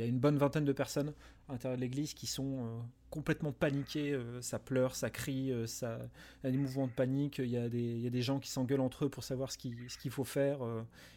[0.00, 1.12] y a une bonne vingtaine de personnes
[1.48, 4.18] à l'intérieur de l'église qui sont complètement paniquées.
[4.40, 5.98] ça pleure, ça crie, ça...
[6.42, 7.38] il y a des mouvements de panique.
[7.38, 7.78] Il y, a des...
[7.78, 10.10] il y a des gens qui s'engueulent entre eux pour savoir ce qu'il ce qu'il
[10.10, 10.58] faut faire.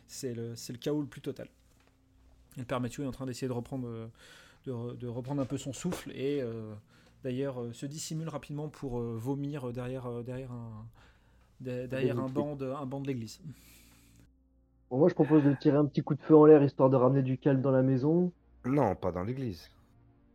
[0.08, 0.54] c'est le...
[0.54, 1.48] le chaos le plus total.
[2.58, 3.88] Et le père Mathieu est en train d'essayer de reprendre,
[4.66, 6.42] de, de, reprendre un peu son souffle et
[7.24, 10.88] d'ailleurs se dissimule rapidement pour vomir derrière, derrière un,
[11.62, 13.42] derrière un banc de, un banc de l'église.
[14.90, 16.98] Bon, moi, je propose de tirer un petit coup de feu en l'air histoire de
[16.98, 18.32] ramener du calme dans la maison.
[18.66, 19.70] Non, pas dans l'église.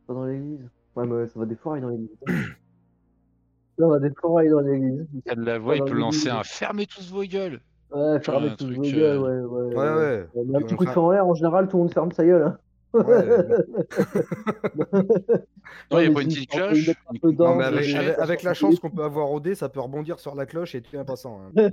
[0.06, 2.10] Pas dans l'église Ouais, mais ça va des forailles dans l'église.
[3.78, 5.06] Là, on a des forailles dans l'église.
[5.26, 7.60] Elle la voix, il peut lancer un fermez tous vos gueules.
[7.90, 9.74] Ouais, fermez tous vos gueules, ouais, ouais.
[9.74, 10.28] Ouais, ouais.
[10.54, 12.42] Un petit coup de feu en l'air, en général, tout le monde ferme sa gueule.
[12.42, 12.58] Hein.
[12.94, 13.02] Ouais.
[15.90, 16.90] non, il n'y a pas une petite cloche.
[17.22, 20.18] Non, mais avec, avec, avec, la chance qu'on peut avoir au dé, ça peut rebondir
[20.18, 21.42] sur la cloche et tuer un passant.
[21.42, 21.50] Hein.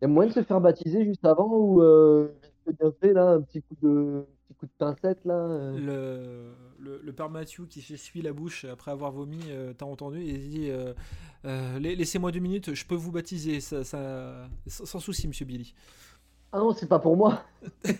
[0.00, 2.28] Il y a moyen de se faire baptiser juste avant ou euh,
[2.72, 5.34] bien fait là, un petit coup de petit coup de pincette là.
[5.34, 6.54] Euh...
[6.78, 10.22] Le, le, le, père Mathieu qui s'essuie la bouche après avoir vomi, euh, t'as entendu,
[10.22, 10.92] il dit euh,
[11.44, 14.48] euh, laissez-moi deux minutes, je peux vous baptiser, ça, ça...
[14.66, 15.74] sans souci, monsieur Billy.
[16.52, 17.42] Ah non, c'est pas pour moi.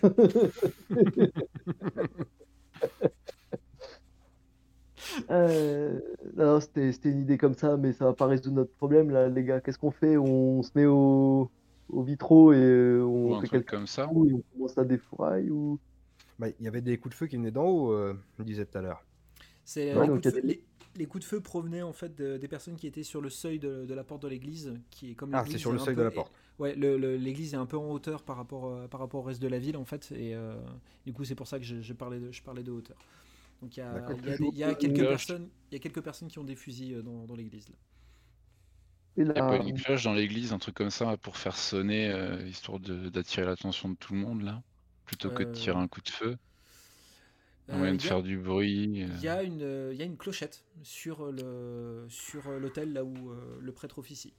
[5.31, 5.99] Euh,
[6.35, 9.43] non, c'était une idée comme ça, mais ça va pas résoudre notre problème là, les
[9.43, 9.61] gars.
[9.61, 10.17] Qu'est-ce qu'on fait?
[10.17, 11.49] On se met au,
[11.89, 14.03] au vitraux et euh, on fait quelque comme ça.
[14.03, 15.79] Et on commence à défourailler ou.
[16.39, 18.65] Bah, il y avait des coups de feu qui venaient d'en haut, euh, on disait
[18.65, 19.03] tout à l'heure.
[19.65, 20.41] C'est ouais, les, des...
[20.41, 20.63] les,
[20.95, 23.57] les, coups de feu provenaient en fait de, des personnes qui étaient sur le seuil
[23.57, 26.01] de, de la porte de l'église, qui est comme ah, c'est sur le seuil peu...
[26.01, 26.31] de la porte.
[26.59, 29.47] Ouais, l'église est un peu en hauteur par rapport, euh, par rapport au reste de
[29.47, 30.55] la ville en fait, et euh,
[31.05, 32.97] du coup c'est pour ça que je, je, parlais de, je parlais de hauteur.
[33.61, 36.01] Donc il y a, y a, des, y a quelques personnes, il y a quelques
[36.01, 37.75] personnes qui ont des fusils dans, dans l'église là.
[39.17, 42.11] Il n'y a pas une cloche dans l'église, un truc comme ça, pour faire sonner,
[42.11, 44.61] euh, histoire d'attirer l'attention de tout le monde, là
[45.05, 46.37] Plutôt que de tirer un coup de feu?
[47.69, 50.63] Un moyen de faire du bruit Il y, a une, il y a une clochette
[50.83, 54.33] sur l'hôtel, là où le prêtre officie.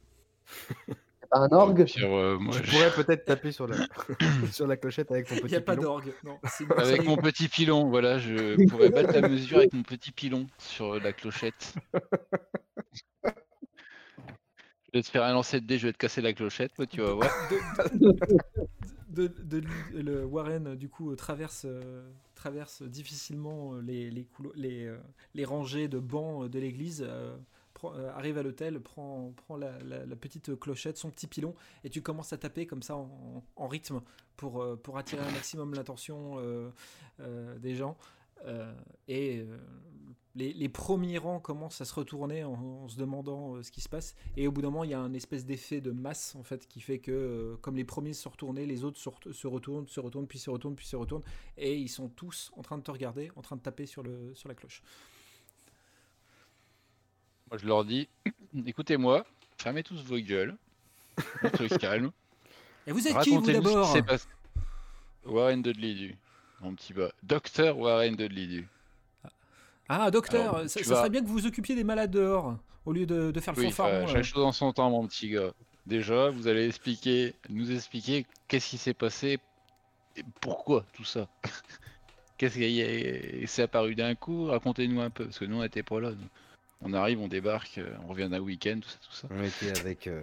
[1.32, 1.84] un orgue?
[1.84, 3.76] Pire, euh, moi, Tu pourrais peut-être taper sur la...
[4.52, 5.48] sur la clochette avec ton petit pilon.
[5.48, 6.38] Il n'y a pas d'orgue, non.
[6.76, 10.98] Avec mon petit pilon, voilà, je pourrais battre la mesure avec mon petit pilon sur
[11.00, 11.74] la clochette.
[14.92, 17.00] Je vais te faire un lancer de dés, je vais te casser la clochette, tu
[17.00, 17.30] vas voir.
[19.08, 19.62] De, de,
[19.94, 24.98] le Warren, du coup, traverse, euh, traverse difficilement les, les, euh,
[25.44, 27.36] rangées de bancs de l'église, euh,
[28.14, 29.72] arrive à l'hôtel, prend, prend la,
[30.20, 34.02] petite clochette, son petit pilon, et tu commences à taper comme ça en, en rythme
[34.36, 36.36] pour, pour attirer un maximum l'attention
[37.58, 37.96] des gens.
[39.08, 39.44] et
[40.38, 43.80] les, les, premiers rangs commencent à se retourner en, en se demandant euh, ce qui
[43.80, 44.14] se passe.
[44.36, 46.66] Et au bout d'un moment, il y a un espèce d'effet de masse en fait
[46.68, 49.98] qui fait que, euh, comme les premiers se retournaient, les autres se, se, retournent, se
[49.98, 51.24] retournent, puis se retournent, puis se retournent,
[51.56, 54.32] et ils sont tous en train de te regarder, en train de taper sur, le,
[54.34, 54.82] sur la cloche.
[57.50, 58.08] Moi, je leur dis
[58.66, 60.56] écoutez-moi, fermez tous vos gueules,
[61.42, 62.12] se calme.
[62.86, 63.96] Et vous êtes qui, vous d'abord?
[65.26, 66.16] Warren Dudley du.
[66.60, 67.12] Mon petit bas.
[67.22, 68.68] Docteur Warren Dudley du.
[69.88, 70.96] Ah, docteur, Alors, ça, ça vas...
[70.96, 73.60] serait bien que vous vous occupiez des malades dehors, au lieu de, de faire le
[73.60, 74.06] oui, fanfaron.
[74.06, 74.22] Chaque euh...
[74.22, 75.52] chose en son temps, mon petit gars.
[75.86, 79.38] Déjà, vous allez expliquer, nous expliquer qu'est-ce qui s'est passé,
[80.16, 81.28] et pourquoi tout ça.
[82.36, 84.46] qu'est-ce qui s'est apparu d'un coup?
[84.46, 86.10] Racontez-nous un peu, parce que nous, on n'était pas là.
[86.10, 86.28] Nous.
[86.80, 89.28] On arrive, on débarque, euh, on revient d'un week-end, tout ça, tout ça.
[89.30, 90.22] On était avec, euh,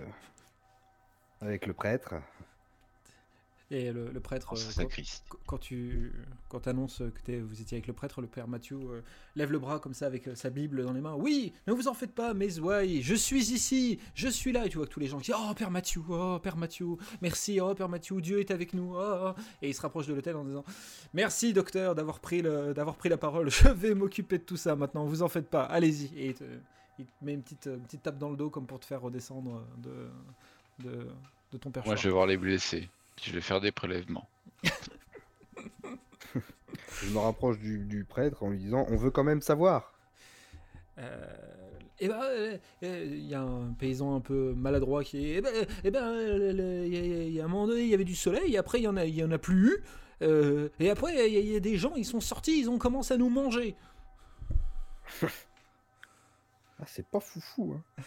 [1.41, 2.13] avec le prêtre.
[3.71, 6.13] Et le, le prêtre, oh, euh, quand, quand, tu
[6.49, 9.01] quand annonces que es, vous étiez avec le prêtre, le père Mathieu euh,
[9.35, 11.15] lève le bras comme ça avec euh, sa Bible dans les mains.
[11.15, 14.67] Oui, ne vous en faites pas, mais ouais, je suis ici, je suis là.
[14.67, 16.89] Et tu vois que tous les gens disent Oh, père Mathieu, oh, père Mathieu,
[17.23, 18.93] merci, oh, père Mathieu, Dieu est avec nous.
[18.95, 19.41] Oh, oh.
[19.63, 20.63] Et il se rapproche de l'hôtel en disant
[21.15, 23.49] Merci, docteur, d'avoir pris, le, pris la parole.
[23.49, 26.15] Je vais m'occuper de tout ça maintenant, vous en faites pas, allez-y.
[26.15, 26.43] Et il te,
[26.99, 29.01] il te, met une petite, une petite tape dans le dos comme pour te faire
[29.01, 31.07] redescendre de, de,
[31.51, 31.83] de ton père.
[31.83, 32.87] Moi, je vais voir les blessés.
[33.21, 34.29] Je vais faire des prélèvements.
[37.01, 39.93] je me rapproche du, du, prêtre en lui disant On veut quand même savoir.
[40.97, 41.25] Euh,
[41.99, 42.21] et ben,
[42.81, 45.35] il euh, y a un paysan un peu maladroit qui est.
[45.37, 45.53] Eh ben,
[45.83, 46.13] eh ben,
[46.85, 48.87] il y, a un moment donné, il y avait du soleil, et après, il y
[48.87, 49.83] en a, il y en a plus eu.
[50.21, 53.13] Euh, et après, il y, y, a des gens, ils sont sortis, ils ont commencé
[53.13, 53.75] à nous manger.
[55.23, 58.03] ah, c'est pas foufou, hein.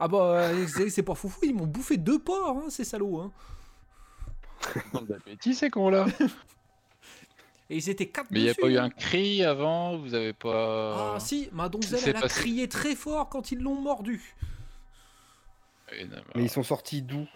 [0.00, 0.50] Ah bah,
[0.90, 3.32] c'est pas foufou, ils m'ont bouffé deux porcs, hein, ces salauds, hein.
[5.08, 6.06] D'appétit ces cons là
[7.70, 10.32] Et ils étaient quatre Mais il n'y a pas eu un cri avant Vous avez
[10.32, 11.14] pas.
[11.16, 12.40] Ah si, ma donzelle elle a passé...
[12.40, 14.34] crié très fort quand ils l'ont mordu.
[16.34, 17.26] Mais ils sont sortis d'où?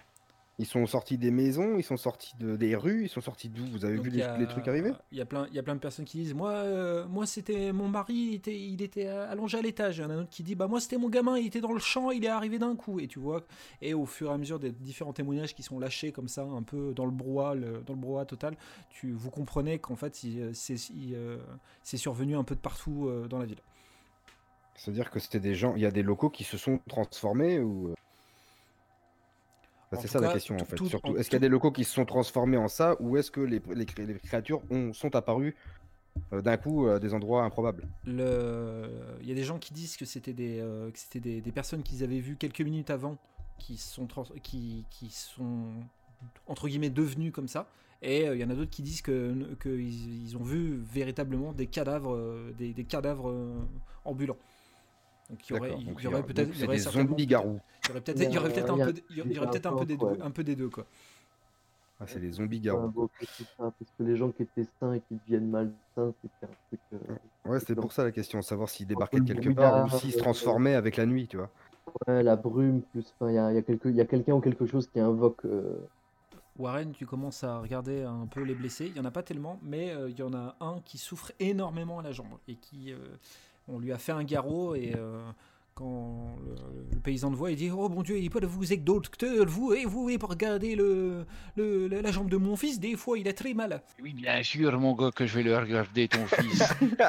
[0.63, 3.65] Ils sont sortis des maisons, ils sont sortis de, des rues, ils sont sortis d'où?
[3.67, 4.93] Vous avez vu les, trucs arriver?
[5.11, 7.27] Il y, a plein, il y a plein de personnes qui disent Moi, euh, moi
[7.27, 9.99] c'était mon mari, il était, il était allongé à l'étage.
[9.99, 11.61] Il y en a un autre qui dit Bah, moi, c'était mon gamin, il était
[11.61, 13.01] dans le champ, il est arrivé d'un coup.
[13.01, 13.43] Et tu vois,
[13.81, 16.63] et au fur et à mesure des différents témoignages qui sont lâchés comme ça, un
[16.63, 18.57] peu dans le brouhaha, dans le brouhaha total,
[18.89, 20.53] tu, vous comprenez qu'en fait, euh,
[21.83, 23.63] c'est survenu un peu de partout euh, dans la ville.
[24.77, 27.95] C'est-à-dire que c'était des gens, il y a des locaux qui se sont transformés ou
[30.01, 30.83] c'est ça la question en fait.
[30.85, 33.31] Surtout, est-ce qu'il y a des locaux qui se sont transformés en ça ou est-ce
[33.31, 35.55] que les, les, créatures ont, sont apparues
[36.33, 37.87] euh, d'un coup à des endroits improbables?
[38.05, 38.89] Le...
[39.21, 41.83] Il y a des gens qui disent que c'était des, euh, c'était des, des, personnes
[41.83, 43.19] qu'ils avaient vues quelques minutes avant
[43.59, 44.09] qui sont,
[44.43, 45.73] qui, qui sont
[46.47, 47.67] entre guillemets devenues comme ça.
[48.03, 51.53] Et euh, il y en a d'autres qui disent que, que ils, ont vu véritablement
[51.53, 52.19] des cadavres,
[52.59, 53.35] des, des cadavres
[54.05, 54.39] ambulants.
[55.31, 57.61] Donc il y aurait, il y aurait peut-être il y aurait des zombies garous.
[57.85, 59.77] Il y aurait peut-être il y aurait peut-être un peu il y aurait peut-être un
[59.77, 60.87] peu des deux un peu des deux quoi.
[62.03, 63.09] Ah, c'est des zombies garous.
[63.57, 66.81] Parce que les gens qui étaient sains et qui deviennent malsains, c'est un truc.
[66.95, 70.13] Euh, ouais, c'est pour ça la question, savoir s'ils débarquaient de quelque part ou s'ils
[70.13, 71.51] se transformaient avec la nuit, tu vois.
[72.09, 73.05] Ouais, la brume, plus.
[73.21, 75.45] Il y a, y a quelqu'un ou quelque chose qui invoque.
[75.45, 75.79] Euh,
[76.59, 78.87] Warren, tu commences à regarder un peu les blessés.
[78.87, 81.31] Il n'y en a pas tellement, mais euh, il y en a un qui souffre
[81.39, 82.93] énormément à la jambe et qui
[83.69, 85.21] on lui a fait un garrot et euh,
[85.75, 86.37] quand
[86.93, 89.73] le, paysan de voix, il dit Oh mon Dieu, il peut vous d'autres que vous,
[89.73, 91.25] et vous, pour regarder le,
[91.57, 93.83] le, la jambe de mon fils, des fois il est très mal.
[94.03, 96.63] Oui, bien sûr, mon gars, que je vais le regarder, ton fils.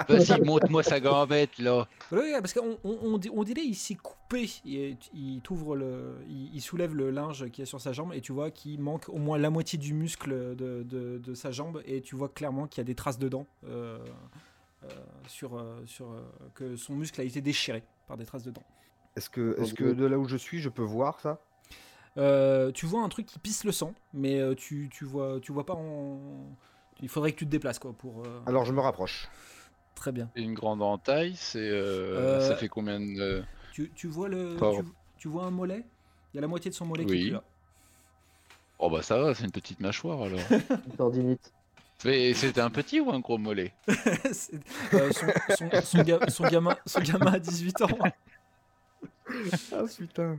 [0.09, 1.87] Vas-y, montre-moi sa gambette, là.
[2.11, 4.49] Oui, parce qu'on on, on, dirait il s'est coupé.
[4.65, 5.41] Il, il,
[5.75, 6.17] le,
[6.53, 9.17] il, soulève le linge qui est sur sa jambe, et tu vois qu'il manque au
[9.17, 12.79] moins la moitié du muscle de, de, de sa jambe, et tu vois clairement qu'il
[12.79, 13.45] y a des traces dedans.
[13.67, 13.99] Euh,
[15.27, 16.21] sur, euh, sur euh,
[16.53, 18.63] que son muscle a été déchiré par des traces de dents.
[19.15, 21.39] Est-ce que, est que de là où je suis, je peux voir ça?
[22.73, 25.73] Tu vois un truc qui pisse le sang, mais tu, tu, vois, tu vois pas
[25.73, 26.55] en.
[27.01, 28.23] Il faudrait que tu te déplaces quoi pour.
[28.45, 29.29] Alors je me rapproche.
[29.95, 30.31] Très bien.
[30.35, 31.69] une grande entaille, c'est
[32.41, 33.43] ça fait combien de.
[33.71, 34.57] Tu, tu vois le.
[35.17, 35.85] Tu, vois un mollet?
[36.33, 37.43] Il y a la moitié de son mollet qui est là.
[38.79, 40.39] Oh bah ça va, c'est une petite mâchoire alors.
[40.87, 41.53] une tendinite.
[42.03, 43.73] C'était un petit ou un gros mollet?
[44.93, 45.11] Euh,
[46.29, 47.87] son, gamin, son gamin a 18 ans.
[49.71, 50.37] ah putain.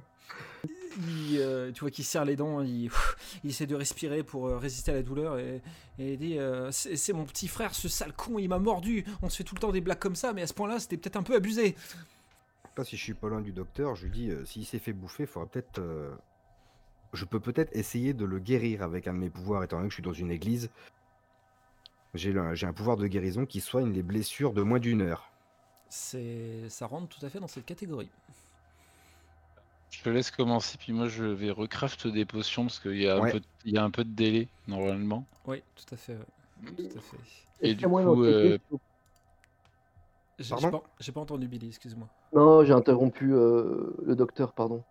[1.36, 2.90] Euh, tu vois qu'il serre les dents, il,
[3.44, 5.60] essaie de respirer pour euh, résister à la douleur et,
[5.98, 6.38] il dit
[6.70, 9.04] C'est mon petit frère, ce sale con, il m'a mordu.
[9.22, 10.96] On se fait tout le temps des blagues comme ça, mais à ce point-là, c'était
[10.96, 11.74] peut-être un peu abusé.
[12.76, 15.24] Pas si je suis pas loin du docteur, je lui dis S'il s'est fait bouffer,
[15.24, 15.80] il faudra peut-être.
[17.12, 19.92] Je peux peut-être essayer de le guérir avec un de mes pouvoirs, étant donné que
[19.92, 20.70] je suis dans une église.
[22.14, 25.30] J'ai un pouvoir de guérison qui soigne les blessures de moins d'une heure.
[25.88, 28.10] C'est, ça rentre tout à fait dans cette catégorie.
[29.90, 33.16] Je te laisse commencer, puis moi je vais recraft des potions parce qu'il y, a
[33.16, 35.24] un peu de, y a un peu de délai normalement.
[35.46, 36.18] Oui, tout à fait.
[36.64, 37.16] Tout à fait.
[37.60, 38.58] Et du coup, euh...
[40.38, 42.08] j'ai pas, pas, entendu Billy, excuse-moi.
[42.32, 44.82] Non, j'ai interrompu euh, le docteur, pardon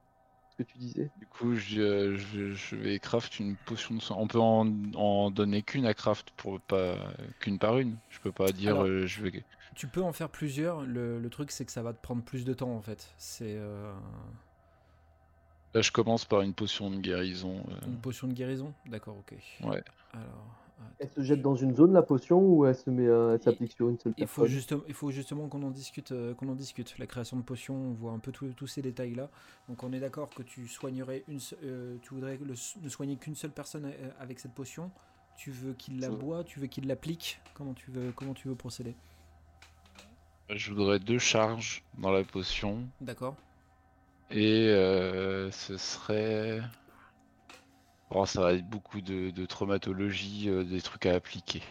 [0.54, 1.12] que tu disais.
[1.18, 4.18] Du coup, je, je, vais craft une potion de sang.
[4.19, 6.95] On peut en, donner qu'une à craft, pour pas
[7.40, 7.98] qu'une par une.
[8.10, 9.44] Je peux pas dire euh, je vais.
[9.76, 10.81] Tu peux en faire plusieurs.
[10.81, 13.14] Le, truc, c'est que ça va te prendre plus de temps en fait.
[13.18, 13.56] C'est.
[13.57, 13.92] Euh,
[15.74, 17.66] Là, je commence par une potion de guérison.
[17.69, 17.88] Euh.
[17.88, 18.74] Une potion de guérison?
[18.86, 19.36] D'accord, ok.
[19.64, 19.83] Ouais.
[20.14, 20.63] Alors.
[20.99, 23.89] Elle se jette dans une zone la potion ou elle se met, elle s'applique sur
[23.89, 26.97] une seule il faut, justement, il faut justement qu'on en discute, euh, qu'on en discute.
[26.97, 29.30] La création de potions, on voit un peu tous ces détails là.
[29.68, 33.51] Donc on est d'accord que tu soignerais une, euh, tu voudrais ne soigner qu'une seule
[33.51, 34.92] personne euh, avec cette potion.
[35.35, 37.39] Tu veux qu'il la boit, tu veux qu'il l'applique.
[37.53, 38.95] Comment tu veux, comment tu veux procéder?
[40.49, 42.87] Je voudrais deux charges dans la potion.
[43.01, 43.35] D'accord.
[44.30, 44.68] Et
[45.51, 46.61] ce serait
[48.16, 51.64] Oh, ça va être beaucoup de, traumatologie, euh, des trucs à appliquer.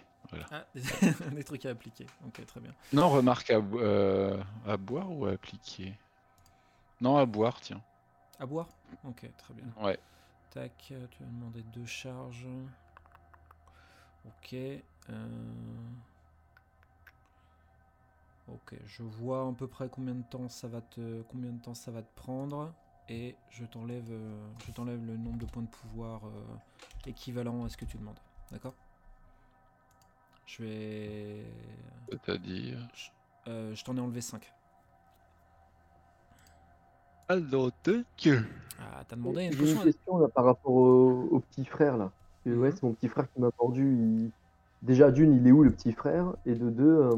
[0.50, 2.06] Ah, des, trucs à appliquer.
[2.26, 2.72] Ok, très bien.
[2.92, 5.94] Non, remarque à, euh, à boire ou à appliquer?
[7.00, 7.80] Non, à boire, tiens.
[8.38, 8.66] À boire?
[9.04, 9.66] Ok, très bien.
[9.80, 9.98] Ouais.
[10.50, 12.46] Tac, tu vas demander deux charges.
[14.26, 14.54] Ok.
[14.54, 14.82] Euh,
[18.48, 21.74] ok, je vois à peu près combien de temps ça va te, combien de temps
[21.74, 22.72] ça va te prendre
[23.12, 26.30] et je t'enlève euh, je t'enlève le nombre de points de pouvoir euh,
[27.06, 28.18] équivalent à ce que tu demandes.
[28.50, 28.74] D'accord?
[30.46, 31.44] Je vais.
[32.10, 32.78] C'est-à-dire?
[32.94, 33.10] je,
[33.50, 34.50] euh, je t'en ai enlevé 5.
[37.28, 37.70] Alors,
[38.80, 42.10] Ah, t'as demandé J'ai une question là, par rapport au, petit frère là.
[42.46, 42.72] ouais, mhm.
[42.72, 44.30] c'est mon petit frère qui m'a mordu.
[44.82, 46.34] Déjà, d'une, il est où le petit frère?
[46.44, 47.08] Et de deux,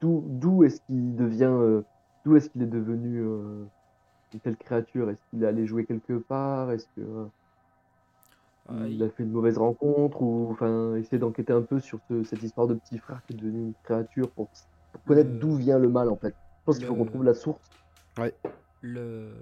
[0.00, 1.82] d'où est-ce qu'il devient
[2.24, 3.20] D'où est-ce qu'il est devenu.
[3.22, 3.64] Euh,
[4.34, 5.10] une telle créature?
[5.10, 6.72] Est-ce qu'il est allé jouer quelque part?
[6.72, 7.26] Est-ce que euh,
[8.68, 12.22] Ah, il a fait une mauvaise rencontre ou enfin essayer d'enquêter un peu sur ce-
[12.24, 14.50] cette histoire de petit frère qui est devenu une créature pour,
[14.92, 16.34] pour connaître Le- d'où vient le mal en fait?
[16.58, 17.72] Je pense qu'il faut qu'on trouve la source.
[18.82, 19.32] Le,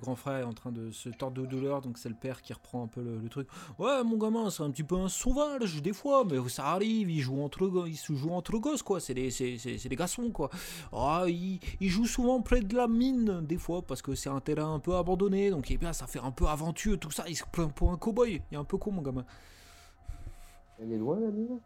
[0.00, 2.52] grand frère est en train de se tordre de douleur, donc c'est le père qui
[2.52, 3.48] reprend un peu le, truc.
[3.78, 7.20] Ouais, mon gamin, c'est un petit peu un sauvage des fois, mais ça arrive, il
[7.20, 9.00] joue entre, il se joue entre gosses, quoi.
[9.00, 10.50] C'est des, c'est, c'est- des garçons, quoi.
[10.92, 14.40] Ah, il, il joue souvent près de la mine, des fois, parce que c'est un
[14.40, 17.24] terrain un peu abandonné, donc eh bien, ça fait un peu aventureux, tout ça.
[17.28, 18.42] Il se prend pour un cow-boy.
[18.50, 19.24] Il est un peu con, mon gamin.
[20.80, 21.58] Elle est loin la mine?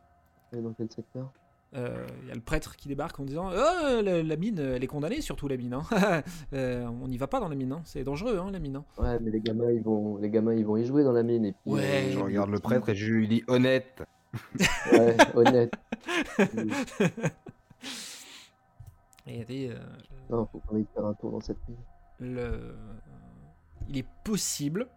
[0.53, 1.33] Elle est dans quel secteur?
[1.75, 4.85] Euh, Il y a le prêtre qui débarque en disant Ah, la, la mine, elle
[4.85, 5.75] est condamnée, surtout la mine.
[5.75, 6.23] hein.
[6.53, 7.81] Euh, on n'y va pas dans la mine, hein.
[7.85, 8.77] c'est dangereux, hein, la mine.
[8.77, 8.85] hein.
[8.99, 11.47] Ouais, mais les gamins ils vont les gamins ils vont y jouer dans la mine
[11.47, 12.09] et puis Ouais.
[12.11, 14.03] Je euh, regarde le prêtre et je lui dis honnête.
[14.93, 15.73] Ouais, honnête.
[19.27, 19.75] Et euh,
[20.31, 21.79] Non, faut qu'on aille faire un tour dans cette mine.
[22.21, 22.75] le...
[23.89, 24.89] il est possible,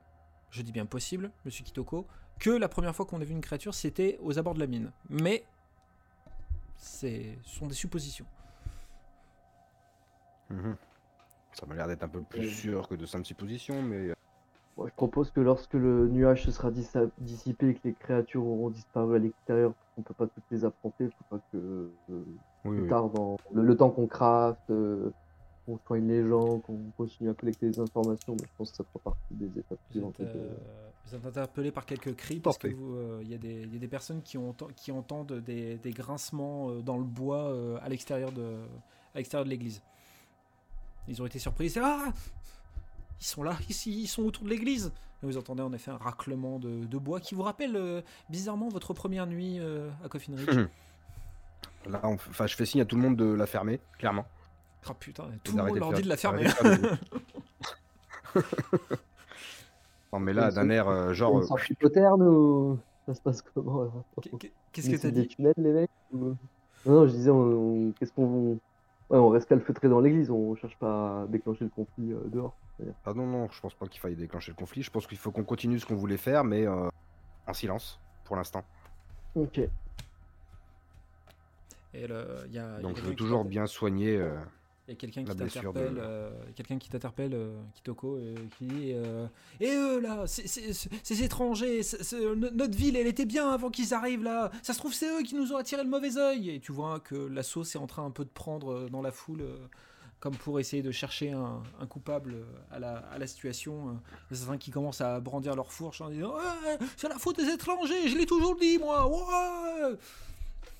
[0.49, 2.07] je dis bien possible, monsieur Kitoko,
[2.39, 4.91] que la première fois qu'on a vu une créature, c'était aux abords de la mine.
[5.09, 5.43] Mais
[6.77, 8.25] c'est- ce sont des suppositions.
[10.49, 10.75] Mhm.
[11.53, 12.47] Ça m'a l'air d'être un peu plus Ouais.
[12.49, 14.13] sûr que de simples suppositions, mais euh,
[14.77, 18.45] Moi, je propose que lorsque le nuage se sera dissa- dissipé et que les créatures
[18.45, 21.57] auront disparu à l'extérieur, on peut pas toutes les affronter, faut pas que
[22.09, 22.25] euh,
[22.65, 22.89] oui, plus oui.
[22.89, 25.13] tard dans le, le temps qu'on craft, euh,
[25.65, 28.83] qu'on soigne les gens, qu'on continue à collecter des informations, mais je pense que ça
[28.83, 30.19] fera partie des étapes Vous suivantes.
[30.19, 30.55] êtes, euh,
[31.07, 33.77] vous êtes interpellé par quelques cris parce vous, euh, il y, a des- il y
[33.77, 37.77] a des personnes qui, ont, qui entendent des, des grincements euh, dans le bois euh,
[37.81, 38.55] à l'extérieur de,
[39.13, 39.81] à l'extérieur de l'église.
[41.07, 41.73] Ils ont été surpris.
[41.81, 42.11] Ah,
[43.19, 44.91] ils sont là, ici, ils sont autour de l'église.
[45.21, 48.93] Vous entendez en effet un raclement de, de bois qui vous rappelle euh, bizarrement votre
[48.93, 50.67] première nuit euh, à Coffin Ridge.
[51.87, 54.25] Là, on je fais signe à tout le monde de la fermer, clairement.
[54.89, 56.43] Oh putain, tout le monde leur dit de la fermer.
[56.45, 56.49] des-
[60.13, 61.43] non, mais là, Ils d'un sont- air euh, On genre.
[61.43, 64.05] sort poterne ou ça se passe comment
[64.71, 65.27] Qu'est-ce que t'as des dit?
[65.29, 66.17] tunnels les mecs ou-
[66.85, 68.59] Non, non, je disais, on, qu'est-ce qu'on.
[69.09, 72.55] Ouais, on reste calfeutré dans l'église, on cherche pas à déclencher le conflit euh, dehors.
[73.05, 74.81] Ah non, non, je pense pas qu'il faille déclencher le conflit.
[74.83, 76.89] Je pense qu'il faut qu'on continue ce qu'on voulait faire, mais euh,
[77.47, 78.63] en silence, pour l'instant.
[79.35, 79.59] Ok.
[81.93, 84.17] Et le- il y a- il y a Donc je veux toujours bien soigner.
[84.17, 84.35] euh,
[84.87, 88.65] Il y a quelqu'un qui de- t'interpelle, euh, quelqu'un qui t'interpelle, euh, Kitoko, euh, qui
[88.67, 89.25] dit euh,
[89.59, 91.81] Et eux là, ces étrangers,
[92.53, 94.51] notre ville, elle était bien avant qu'ils arrivent là.
[94.61, 96.51] Ça se trouve, c'est eux qui nous ont attiré le mauvais œil.
[96.51, 99.01] Et tu vois que la sauce est en train un peu de prendre euh, dans
[99.01, 99.57] la foule, euh,
[100.19, 103.89] comme pour essayer de chercher un, un coupable euh, à la, à la situation.
[103.89, 104.35] euh.
[104.35, 108.07] Certains qui commencent à brandir leur fourche en disant Ouais, c'est la faute des étrangers,
[108.07, 109.07] je l'ai toujours dit moi.
[109.09, 109.95] Ouais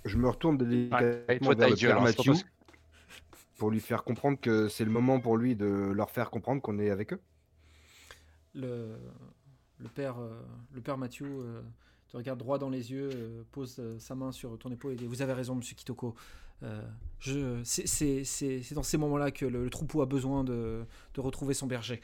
[0.06, 1.00] Je me retourne délicatement
[1.40, 2.34] toi, vers le père hein, Mathieu
[3.58, 6.80] pour lui faire comprendre que c'est le moment pour lui de leur faire comprendre qu'on
[6.80, 7.20] est avec eux.
[8.56, 8.98] le,
[9.94, 10.42] père, euh,
[10.74, 11.62] le père Mathieu euh,
[12.08, 15.08] te regarde droit dans les yeux, euh, pose sa main sur ton épaule et dit
[15.08, 16.16] Vous avez raison, monsieur Kitoko.
[17.20, 22.02] C'est dans ces moments-là que le, le troupeau a besoin de, de retrouver son berger.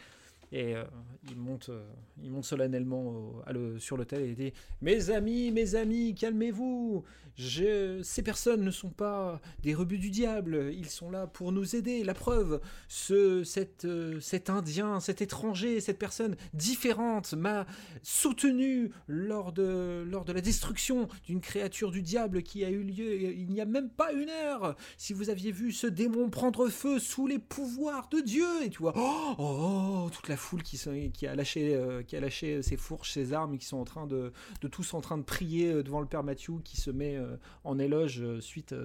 [0.51, 0.84] Et euh,
[1.29, 3.41] il, monte, euh, solennellement
[3.79, 7.03] sur l'autel et dit Mes amis, mes amis, calmez-vous.
[7.38, 10.72] Ces personnes ne sont pas des rebuts du diable.
[10.74, 12.03] Ils sont là pour nous aider.
[12.03, 17.65] La preuve, ce, cet, euh, cet Indien, cet étranger, cette personne différente m'a
[18.03, 23.22] soutenu lors de, lors de la destruction d'une créature du diable qui a eu lieu
[23.22, 24.75] il n'y a même pas une heure.
[24.98, 28.79] Si vous aviez vu ce démon prendre feu sous les pouvoirs de Dieu, et tu
[28.79, 32.62] vois, oh, oh, toute la foule qui, sont- qui, a lâché, euh, qui a lâché
[32.62, 34.33] ses fourches, ses armes, et qui sont en train de,
[34.71, 37.79] tous en train de prier euh, devant le Père Mathieu qui se met euh, en
[37.79, 38.75] éloge suite,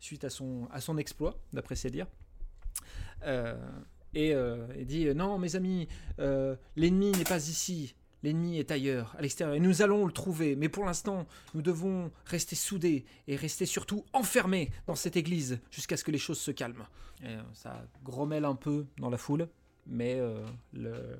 [0.00, 2.08] suite à, son, à son exploit, d'après ses dires.
[4.14, 4.34] Et,
[4.84, 5.88] dit Non, mes amis,
[6.18, 7.94] l'ennemi n'est pas ici.
[8.22, 10.56] L'ennemi est ailleurs, à l'extérieur, et nous allons le trouver.
[10.56, 15.96] Mais pour l'instant, nous devons rester soudés et rester surtout enfermés dans cette église jusqu'à
[15.96, 16.86] ce que les choses se calment.
[17.22, 19.48] Et, ça grommelle un peu dans la foule,
[19.86, 21.18] mais euh, le,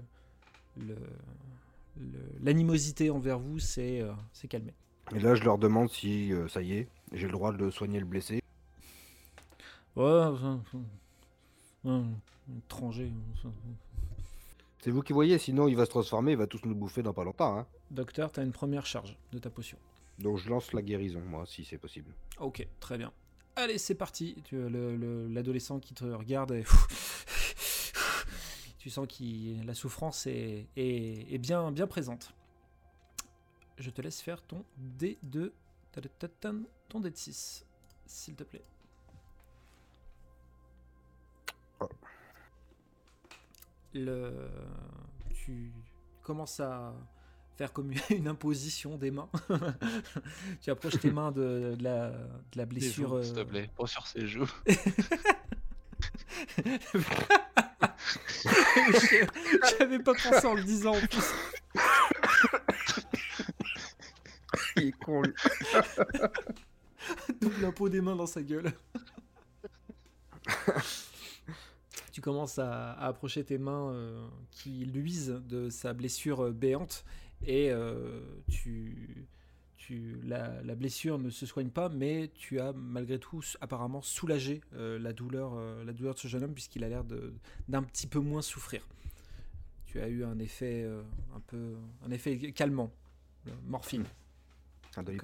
[2.43, 4.75] l'animosité envers vous s'est euh, s'est calmée.
[5.15, 8.01] Et là, je leur demande si euh, ça y est, j'ai le droit de soigner
[8.01, 8.43] le blessé.
[9.95, 10.27] Ouais,
[12.59, 13.13] étranger.
[14.81, 17.13] C'est vous qui voyez, sinon il va se transformer, il va tous nous bouffer dans
[17.15, 17.59] pas longtemps.
[17.59, 17.67] Hein.
[17.91, 19.79] Docteur, tu as une première charge de ta potion.
[20.19, 22.13] Donc je lance la guérison, moi, si c'est possible.
[22.41, 23.13] Ok, très bien.
[23.57, 24.37] Allez, c'est parti.
[24.45, 26.65] Tu as le- le- L'adolescent qui te regarde et...
[28.87, 32.33] Tu sens que la souffrance est, est- est bien, bien présente.
[33.79, 34.65] Je te laisse faire ton
[34.97, 35.51] D2,
[35.91, 37.67] tadatatam, ton D de 6,
[38.07, 38.63] s'il te plaît.
[43.93, 44.49] Le,
[45.35, 45.73] tu
[46.23, 46.95] commences à
[47.57, 49.29] faire comme une imposition des mains.
[50.61, 53.25] tu approches tes mains de, de la, de la blessure.
[53.25, 54.49] S'il te euh, plaît, pas sur ses joues.
[59.79, 61.35] J'avais pas pensé en le disant en plus.
[64.77, 65.33] Il est con, lui.
[67.41, 68.73] Double la peau des mains dans sa gueule.
[72.13, 77.05] tu commences à, à approcher tes mains euh, qui luisent de sa blessure euh, béante
[77.45, 79.27] et euh, tu,
[79.87, 84.61] tu, la, la blessure ne se soigne pas, mais tu as malgré tout apparemment soulagé
[84.75, 87.05] euh, la, douleur, euh, la douleur de ce jeune homme puisqu'il a l'air
[87.69, 88.83] d'un petit peu moins souffrir.
[89.87, 91.03] Tu as eu un effet euh,
[91.37, 91.75] un peu
[92.05, 92.91] un effet calmant,
[93.65, 94.05] morphine.
[94.97, 95.23] Un Donc,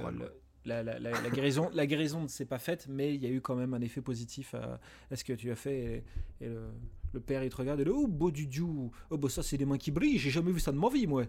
[0.64, 3.31] la, la- la- la guérison, la guérison ne s'est pas faite, mais il y a
[3.31, 4.78] eu quand même un effet positif à,
[5.11, 6.04] à ce que tu as fait.
[6.40, 6.69] Et, et le,
[7.14, 8.62] le père, il te regarde et le Oh, beau du dieu
[9.11, 11.09] Oh, bah ça, c'est des mains qui brillent, j'ai jamais vu ça de ma vie,
[11.09, 11.25] moi.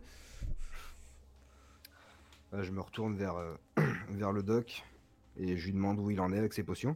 [2.54, 3.56] Euh, je me retourne vers, euh,
[4.10, 4.84] vers le doc
[5.38, 6.96] et je lui demande où il en est avec ses potions.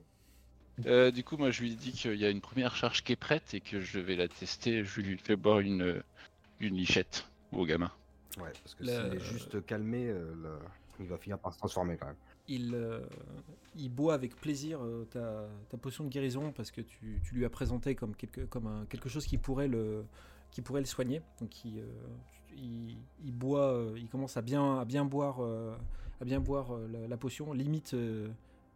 [0.85, 3.17] Euh, du coup, moi, je lui dis qu'il y a une première charge qui est
[3.17, 4.83] prête et que je vais la tester.
[4.83, 6.03] Je lui fais boire une,
[6.59, 7.91] une lichette au gamin.
[8.37, 10.59] Ouais, parce que Le- s'il est juste calmé, euh, là,
[10.99, 12.15] il va finir par se transformer quand même.
[12.47, 13.01] Il, euh,
[13.75, 17.43] il boit avec plaisir euh, ta, ta potion de guérison parce que tu, tu lui
[17.43, 20.05] as présenté comme quelque, comme un, quelque chose qui pourrait le,
[20.51, 21.21] qui pourrait le soigner.
[21.41, 21.85] Donc il, euh,
[22.57, 25.75] il, boit, euh, il commence à bien, bien boire, euh,
[26.21, 27.53] à bien boire euh, la, la potion.
[27.53, 28.27] Limite, euh,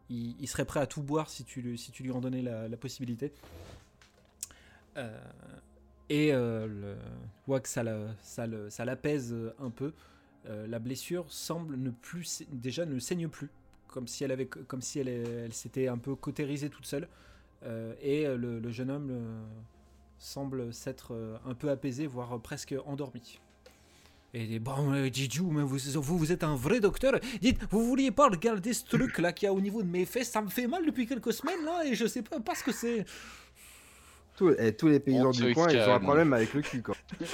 [0.09, 3.31] il, serait prêt à tout boire si tu, lui- en donnais la, possibilité.
[4.97, 5.17] Euh,
[6.09, 6.95] et euh, le,
[7.43, 9.93] tu vois que ça, l'apaise un peu.
[10.47, 13.50] Euh, la blessure semble ne plus déjà ne saigne plus
[13.87, 17.07] comme si elle avait comme si elle, s'était un peu cautérisée toute seule
[17.63, 19.44] Euh, et euh, le, jeune homme euh,
[20.17, 23.39] semble s'être euh, un peu apaisé voire presque endormi
[24.33, 28.11] et bon euh, Jiju mais vous, vous vous êtes un vrai docteur dites vous vouliez
[28.11, 30.31] pas regarder ce truc là qu'il y a au niveau de mes fesses?
[30.31, 32.72] Ça me fait mal depuis quelques semaines là et je sais pas, pas ce que
[32.72, 33.03] c'est
[34.37, 36.03] Tous, eh, tous les paysans On du se coin, ils ont un calme.
[36.03, 36.96] problème avec le cul, quoi.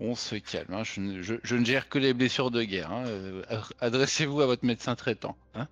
[0.00, 0.72] On se calme.
[0.74, 2.92] hein, Je, ne, je- je ne gère que les blessures de guerre.
[2.92, 3.42] hein, euh,
[3.80, 5.36] Adressez-vous à votre médecin traitant.
[5.54, 5.66] hein.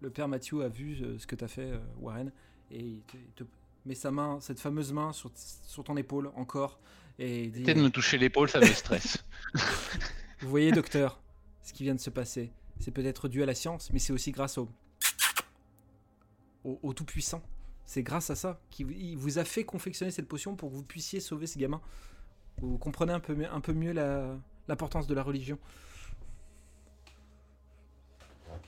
[0.00, 2.30] Le père Mathieu a vu euh, ce que t'as fait, euh, Warren,
[2.70, 3.44] et il te, il te
[3.86, 5.30] met sa main, cette fameuse main, sur,
[5.66, 6.78] sur ton épaule encore,
[7.18, 9.24] et dit de me toucher l'épaule, ça me stresse.
[10.40, 11.20] Vous voyez, docteur,
[11.62, 14.30] ce qui vient de se passer, c'est peut-être dû à la science, mais c'est aussi
[14.30, 14.68] grâce au,
[16.64, 17.42] au, au Tout-Puissant.
[17.84, 21.20] C'est grâce à ça qu'il vous a fait confectionner cette potion pour que vous puissiez
[21.20, 21.80] sauver ces gamins.
[22.58, 23.92] Vous comprenez un peu, mieux- un peu mieux
[24.68, 25.58] l'importance de la religion.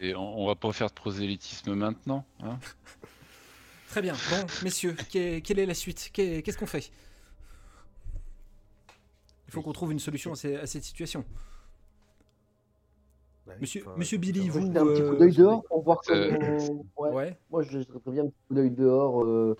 [0.00, 2.24] Et on, on va pas faire de prosélytisme maintenant.
[2.42, 2.58] hein?
[3.90, 4.14] Très bien.
[4.30, 6.10] Bon, messieurs, que- quelle est la suite?
[6.12, 6.90] Qu'est- Qu'est-ce qu'on fait?
[9.50, 11.24] Il faut qu'on trouve une solution à, ces- à cette situation.
[13.48, 16.36] Ouais, Monsieur- enfin, monsieur Billy, vous- un petit euh, coup d'œil dehors pour voir Euh,
[16.68, 16.84] comment.
[16.98, 17.10] Ouais.
[17.10, 17.38] Ouais.
[17.50, 19.56] Moi, je jetterais très bien un petit coup d'œil dehors, euh,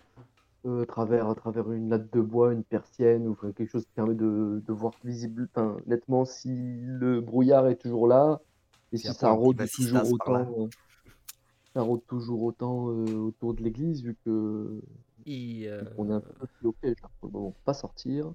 [0.67, 3.85] euh, à, travers, à travers une latte de bois, une persienne, ou enfin, quelque chose
[3.85, 6.51] qui permet de, de voir visible, enfin, nettement si
[6.83, 8.41] le brouillard est toujours là,
[8.93, 10.69] et si ça rôde toujours autant, euh,
[11.75, 14.81] ça rôde toujours autant euh, autour de l'église, vu que
[15.27, 17.55] euh, on est un peu bloqué pour le moment.
[17.65, 18.33] Pas sortir,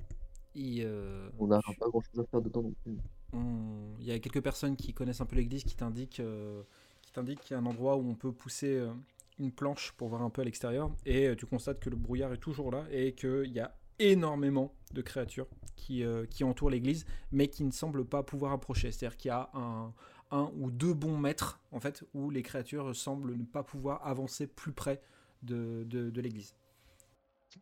[0.56, 2.98] il, euh, on n'a pas grand chose à faire dedans non plus.
[3.34, 6.62] on- il y a quelques personnes qui connaissent un peu l'église qui t'indiquent euh,
[7.02, 8.92] qui t'indiquent qu'il y a un endroit où on peut pousser euh,
[9.40, 12.38] une planche pour voir un peu à l'extérieur et tu constates que le brouillard est
[12.38, 17.48] toujours là et qu'il y a énormément de créatures qui, euh, qui entourent l'église mais
[17.48, 18.92] qui ne semblent pas pouvoir approcher.
[18.92, 19.94] C'est-à-dire qu'il y a un,
[20.32, 24.48] un ou deux bons mètres en fait où les créatures semblent ne pas pouvoir avancer
[24.48, 25.02] plus près
[25.44, 26.56] de, de, de l'église.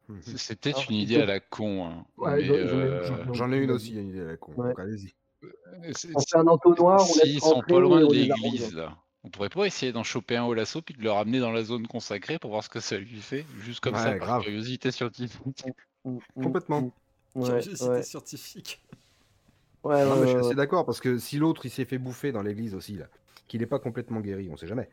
[0.09, 0.21] Mhm.
[0.21, 1.85] C'est- C'est peut-être Alors, une idée à la con.
[1.85, 4.53] hein, Ouais, j'en- ai- euh, une aussi, une idée à la con.
[4.55, 4.69] Ouais.
[4.69, 5.13] Donc allez-y.
[5.93, 9.29] c'est- On fait un entonnoir, on S'ils laisse sont pas loin de l'église, là, on
[9.29, 11.87] pourrait pas essayer d'en choper un au lasso puis de le ramener dans la zone
[11.87, 14.41] consacrée pour voir ce que ça lui fait, juste comme Ouais, ça, par grave.
[14.43, 15.63] curiosité scientifique.
[16.05, 16.81] Mm, mm, Complètement.
[16.81, 16.91] mm.
[17.35, 18.03] Ouais, Curiosité ouais.
[18.03, 18.81] scientifique.
[19.83, 21.97] Ouais, Non, ouais, mais je suis assez d'accord parce que si l'autre il s'est fait
[21.97, 23.05] bouffer dans l'église aussi, là,
[23.47, 24.89] qu'il n'est pas complètement guéri, on sait jamais.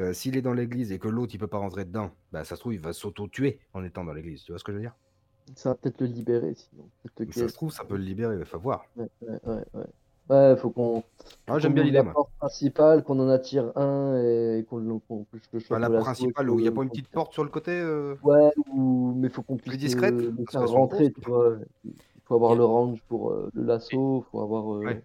[0.00, 2.54] Euh, S'il est dans l'église et que l'autre il peut pas rentrer dedans, bah ça
[2.54, 4.42] se trouve il va s'auto-tuer en étant dans l'église.
[4.44, 4.94] Tu vois ce que je veux dire?
[5.56, 6.88] Ça va peut-être le libérer sinon.
[7.32, 8.84] Ça se trouve ça peut le libérer, il faut voir.
[8.96, 9.86] Ouais, ouais, ouais, ouais.
[10.30, 11.02] Ouais, faut qu'on.
[11.46, 15.00] Ah, j'aime bien l'idée La porte principale, qu'on en attire un et qu'on
[15.32, 17.44] que je chope Enfin, la principale où il n'y a pas une petite porte sur
[17.44, 17.72] le côté.
[17.72, 19.14] euh, Ouais, ou...
[19.16, 21.56] mais faut qu'on Plus puisse discrète, euh, le faire rentrer, tu vois.
[21.84, 21.94] Il
[22.26, 24.74] faut avoir le range pour euh, le lasso, faut avoir.
[24.74, 25.02] euh, Ouais.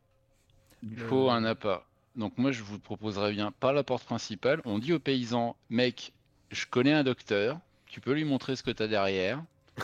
[0.82, 1.86] Il faut un appât.
[2.16, 4.62] Donc moi je vous proposerais bien pas la porte principale.
[4.66, 6.14] On dit aux paysans, mec,
[6.52, 9.44] je connais un docteur, tu peux lui montrer ce que tu as derrière.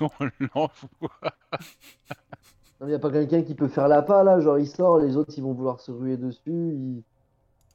[0.00, 0.08] On
[0.40, 1.34] l'envoie.
[2.80, 5.16] Il n'y a pas quelqu'un qui peut faire la pas là, genre il sort, les
[5.16, 7.02] autres ils vont vouloir se ruer dessus.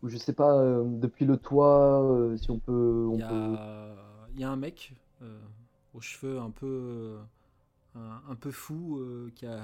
[0.02, 3.10] Ou je sais pas, euh, depuis le toit, euh, si on peut.
[3.14, 3.96] Il y, a,
[4.34, 5.40] il y a un mec euh,
[5.94, 7.18] aux cheveux un peu, euh,
[7.96, 9.60] un, un peu fou euh, qui a,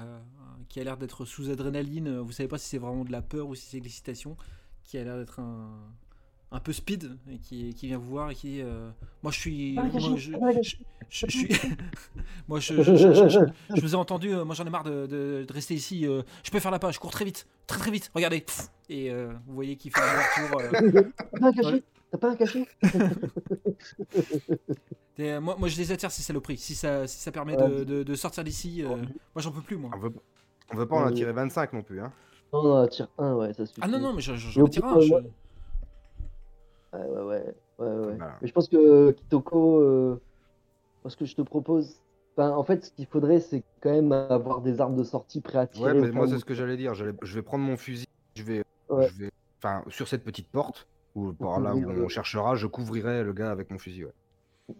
[0.68, 2.18] qui a l'air d'être sous adrénaline.
[2.18, 4.36] Vous savez pas si c'est vraiment de la peur ou si c'est de l'excitation.
[4.84, 5.68] Qui a l'air d'être un,
[6.52, 8.90] un peu speed et qui, qui vient vous voir et qui dit euh,
[9.22, 9.72] Moi je suis.
[9.74, 10.76] Moi, je, je- je-
[11.08, 11.48] je suis.
[12.48, 14.84] moi je, je, je- je- je- je vous ai entendu, euh, moi j'en ai marre
[14.84, 16.06] de, de- de rester ici.
[16.06, 18.10] euh, je peux faire la page, je cours très vite, très très vite.
[18.14, 18.44] Regardez.
[18.88, 20.62] Et euh, vous voyez qu'il fait un tour.
[22.10, 22.66] T'as pas un cachet?
[25.18, 26.56] Euh, moi, moi je les attire ces saloperies.
[26.56, 27.68] Si ça, si ça permet Ouais.
[27.68, 29.90] de, de- de sortir d'ici, euh, moi j'en peux plus moi.
[29.94, 30.12] On veut,
[30.72, 32.00] on veut pas en Euh, attirer 25 non plus.
[32.00, 32.10] Hein.
[32.54, 33.80] Non, non, tire un, ouais, ça suffit.
[33.84, 35.00] Ah non, non, mais j'en j'en- Et j'en au tire pire, un.
[35.00, 35.22] je- Ouais,
[36.92, 37.22] ouais, ouais.
[37.80, 38.16] ouais, ouais.
[38.16, 38.38] Voilà.
[38.40, 40.20] Mais je pense que Kitoko, euh,
[41.06, 42.00] ce que je te propose,
[42.34, 45.56] enfin, en fait, ce qu'il faudrait, c'est quand même avoir des armes de sortie prêtes
[45.56, 45.92] à tirer.
[45.92, 46.94] Ouais, mais moi c'est ce que j'allais dire.
[46.94, 49.06] Je vais prendre mon fusil, je vais, Ouais.
[49.10, 49.30] je vais,
[49.62, 53.50] enfin sur cette petite porte ou par là où on cherchera, je couvrirai le gars
[53.52, 54.04] avec mon fusil.
[54.06, 54.12] Ouais.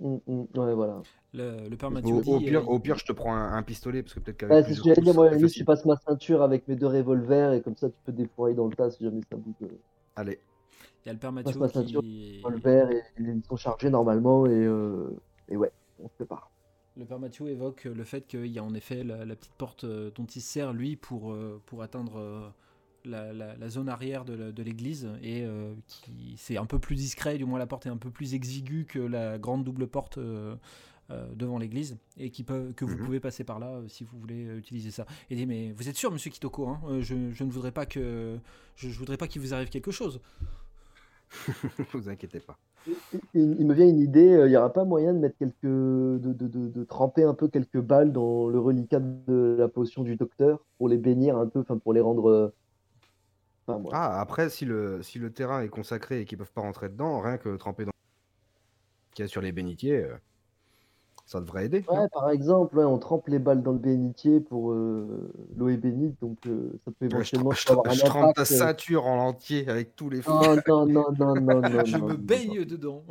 [0.01, 1.05] Mm, mm, ouais, voilà.
[1.33, 3.53] Le, le père Mathieu Au, dit, au pire, euh, au pire, je te prends un,
[3.57, 5.14] un pistolet parce que peut-être qu'avec Ouais, c'est ce que plusieurs j'allais dire.
[5.14, 8.55] Moi, je passe ma ceinture avec mes deux revolvers et comme ça, tu peux défourailler
[8.57, 9.55] dans le tas si jamais ça bouge.
[9.62, 9.79] euh,
[10.16, 10.40] Allez,
[11.05, 12.43] il y a le père passe Mathieu ma ceinture, qui.
[12.43, 15.11] revolver et ils sont chargés normalement et, euh,
[15.49, 16.51] et ouais, on se prépare.
[16.97, 19.85] Le père Mathieu évoque le fait qu'il y a en effet la, la petite porte
[19.87, 21.35] dont il se sert, lui, pour,
[21.66, 22.49] pour atteindre euh,
[23.04, 25.08] la, la- la zone arrière de l'église.
[25.22, 28.10] Et euh, qui c'est un peu plus discret, du moins la porte est un peu
[28.10, 30.54] plus exiguë que la grande double porte euh,
[31.10, 31.96] euh, devant l'église.
[32.18, 33.04] Et qui peut, que vous Mhm.
[33.04, 35.06] pouvez passer par là euh, si vous voulez utiliser ça.
[35.30, 37.86] Et dit Mais vous êtes sûr, monsieur Kitoko hein Euh, je, je ne voudrais pas
[37.86, 38.38] que.
[38.76, 40.20] Je, je voudrais pas qu'il vous arrive quelque chose.
[41.92, 42.58] vous inquiétez pas.
[43.34, 45.54] Il, il me vient une idée, euh, il n'y aura pas moyen de mettre quelques.
[45.62, 50.02] De, de, de, de tremper un peu quelques balles dans le reliquat de la potion
[50.02, 52.52] du docteur pour les bénir un peu, enfin pour les rendre.
[53.70, 53.92] Enfin, moi.
[53.94, 57.20] Ah, après, si le, si le terrain est consacré et qu'ils peuvent pas rentrer dedans,
[57.20, 57.92] rien que tremper dans
[59.14, 60.16] qu'il y a sur les bénitiers, euh,
[61.26, 61.85] ça devrait aider.
[61.88, 65.76] Ouais, par exemple, ouais, on trempe les balles dans le bénitier pour euh, l'eau est
[65.76, 68.42] bénite, donc euh, ça peut Ouais, je, éventuellement trempe- je avoir un je trempe ta
[68.42, 68.44] euh.
[68.44, 70.33] ceinture en entier avec tous les fous.
[70.33, 71.85] Non, non, non, non, non, non.
[71.85, 73.04] je non, me non, baigne dedans.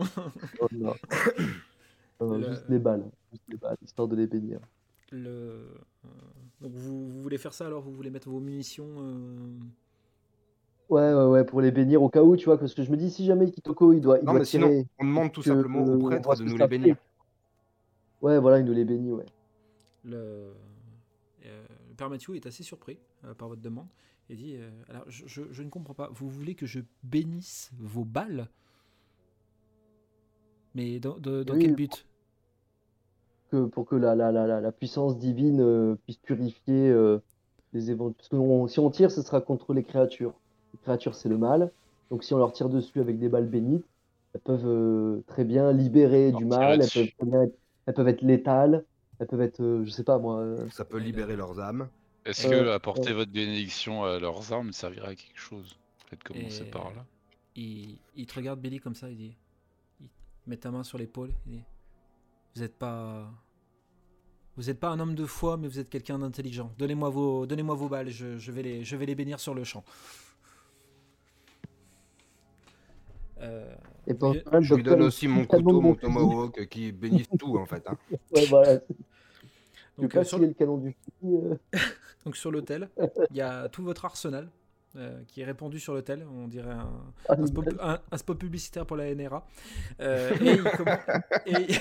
[0.60, 0.96] non, non.
[2.20, 4.60] Non, non, Le- Juste les balles, juste les balles, histoire de les bénir.
[5.12, 5.30] Le...
[6.06, 6.08] euh,
[6.62, 7.82] Donc vous, vous voulez faire ça alors?
[7.82, 9.50] Vous voulez mettre vos munitions euh,
[10.90, 12.98] Ouais, ouais, ouais, pour les bénir au cas où, tu vois, parce que je me
[12.98, 15.44] dis, si jamais Kitoko, il doit, il Non, doit mais sinon, tirer, on demande tout
[15.44, 16.96] que, simplement au on prêtre de nous les bénir.
[16.96, 17.00] fait.
[18.22, 19.26] Ouais, voilà, il nous les bénit, ouais.
[20.04, 20.54] le...
[21.46, 23.88] euh, le père Mathieu est assez surpris euh, par votre demande
[24.30, 27.72] et dit euh, Alors je, je- je ne comprends pas, vous voulez que je bénisse
[27.80, 28.50] vos balles?
[30.74, 32.08] Mais dans, de- dans Oui, quel but?
[33.52, 37.20] Que, pour que la, la, la, la, la puissance divine euh, puisse purifier euh,
[37.74, 38.16] les éventuels.
[38.16, 40.34] Parce que on- si on tire, ce sera contre les créatures.
[40.74, 41.72] Les créatures, c'est le mal.
[42.12, 43.86] Donc si on leur tire dessus avec des balles bénites,
[44.34, 47.56] elles peuvent euh, très bien libérer Leur du mal, elles peuvent, très bien être,
[47.86, 48.86] elles peuvent être létales,
[49.20, 50.40] elles peuvent être, euh, je sais pas moi.
[50.40, 51.88] euh, Ça peut libérer leurs âmes.
[52.26, 53.16] Est-ce Euh, que apporter ouais.
[53.16, 55.78] votre bénédiction à leurs armes servirait à quelque chose?
[56.10, 57.06] Peut-être commencer Et- par là.
[57.56, 59.36] il, il te regarde Billy comme ça, il dit
[60.02, 60.08] il
[60.48, 61.64] met ta main sur l'épaule, il dit
[62.56, 63.30] Vous n'êtes pas.
[64.58, 66.72] Vous n'êtes pas un homme de foi, mais vous êtes quelqu'un d'intelligent.
[66.78, 69.64] Donnez-moi vos, donnez-moi vos balles, je, je vais les, je vais les bénir sur le
[69.64, 69.84] champ.
[73.42, 73.74] Euh,
[74.08, 74.14] Et
[74.62, 77.88] Je- lui donne aussi mon couteau, mon tomahawk, euh, qui bénissent tout en fait.
[77.88, 77.98] hein.
[78.32, 78.80] Ouais, voilà.
[79.98, 81.36] Donc, euh, sur, filer le canon du fusil.
[81.44, 81.56] euh.
[82.26, 82.90] donc sur l'hôtel,
[83.32, 84.50] il y a tout votre arsenal
[84.96, 86.26] euh, qui est répandu sur l'hôtel.
[86.34, 86.90] On dirait un,
[87.28, 89.46] Ah, un spot, un- un spot publicitaire pour la NRA.
[90.00, 91.00] Euh, et il commen-
[91.46, 91.76] et,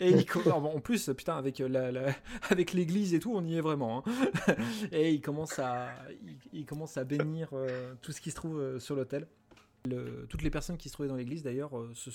[0.00, 2.12] et il com- alors bon, en plus, putain, avec la, la-
[2.50, 4.04] avec l'église et tout, on y est vraiment.
[4.06, 4.54] hein.
[4.92, 5.88] et il commence à,
[6.22, 9.26] il, il commence à bénir euh, tout ce qui se trouve euh, sur l'hôtel.
[10.28, 12.10] Toutes les personnes qui se trouvaient dans l'église, d'ailleurs, euh, se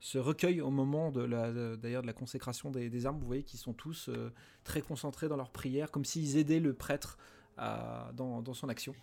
[0.00, 3.18] se recueillent au moment de la, d'ailleurs de la consécration des, armes.
[3.18, 4.32] Vous voyez qu'ils sont tous euh,
[4.64, 7.18] très concentrés dans leur prière, comme s'ils aidaient le prêtre
[7.56, 8.94] dans, son action.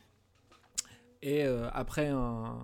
[1.24, 2.60] Et euh, après un,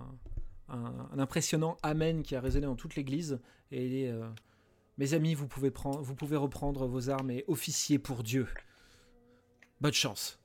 [0.68, 3.40] un, impressionnant Amen qui a résonné dans toute l'église,
[3.72, 4.28] et euh,
[4.98, 8.46] Mes amis, vous pouvez, prendre, vous pouvez reprendre vos armes et officier pour Dieu.
[9.80, 10.39] Bonne chance.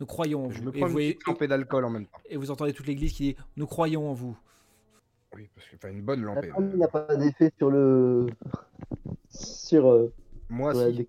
[0.00, 0.64] Nous croyons en Je vous.
[0.64, 2.18] me Et prends vous, une voyez- petite lampée d'alcool en même temps.
[2.28, 4.36] et vous entendez toute l'église qui dit Nous croyons en vous.
[5.34, 6.48] Oui, parce que enfin, une bonne La lampée.
[6.48, 6.76] trame euh.
[6.76, 8.26] n'a pas d'effet sur le.
[9.30, 10.12] sur, euh,
[10.48, 11.08] Moi, sur la si,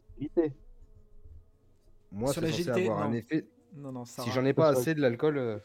[2.12, 3.13] moi Sur la agilité, avoir un non.
[3.13, 3.45] effet.
[3.73, 5.60] Non, non, ça Si j'en ai pas assez de l'alcool, euh,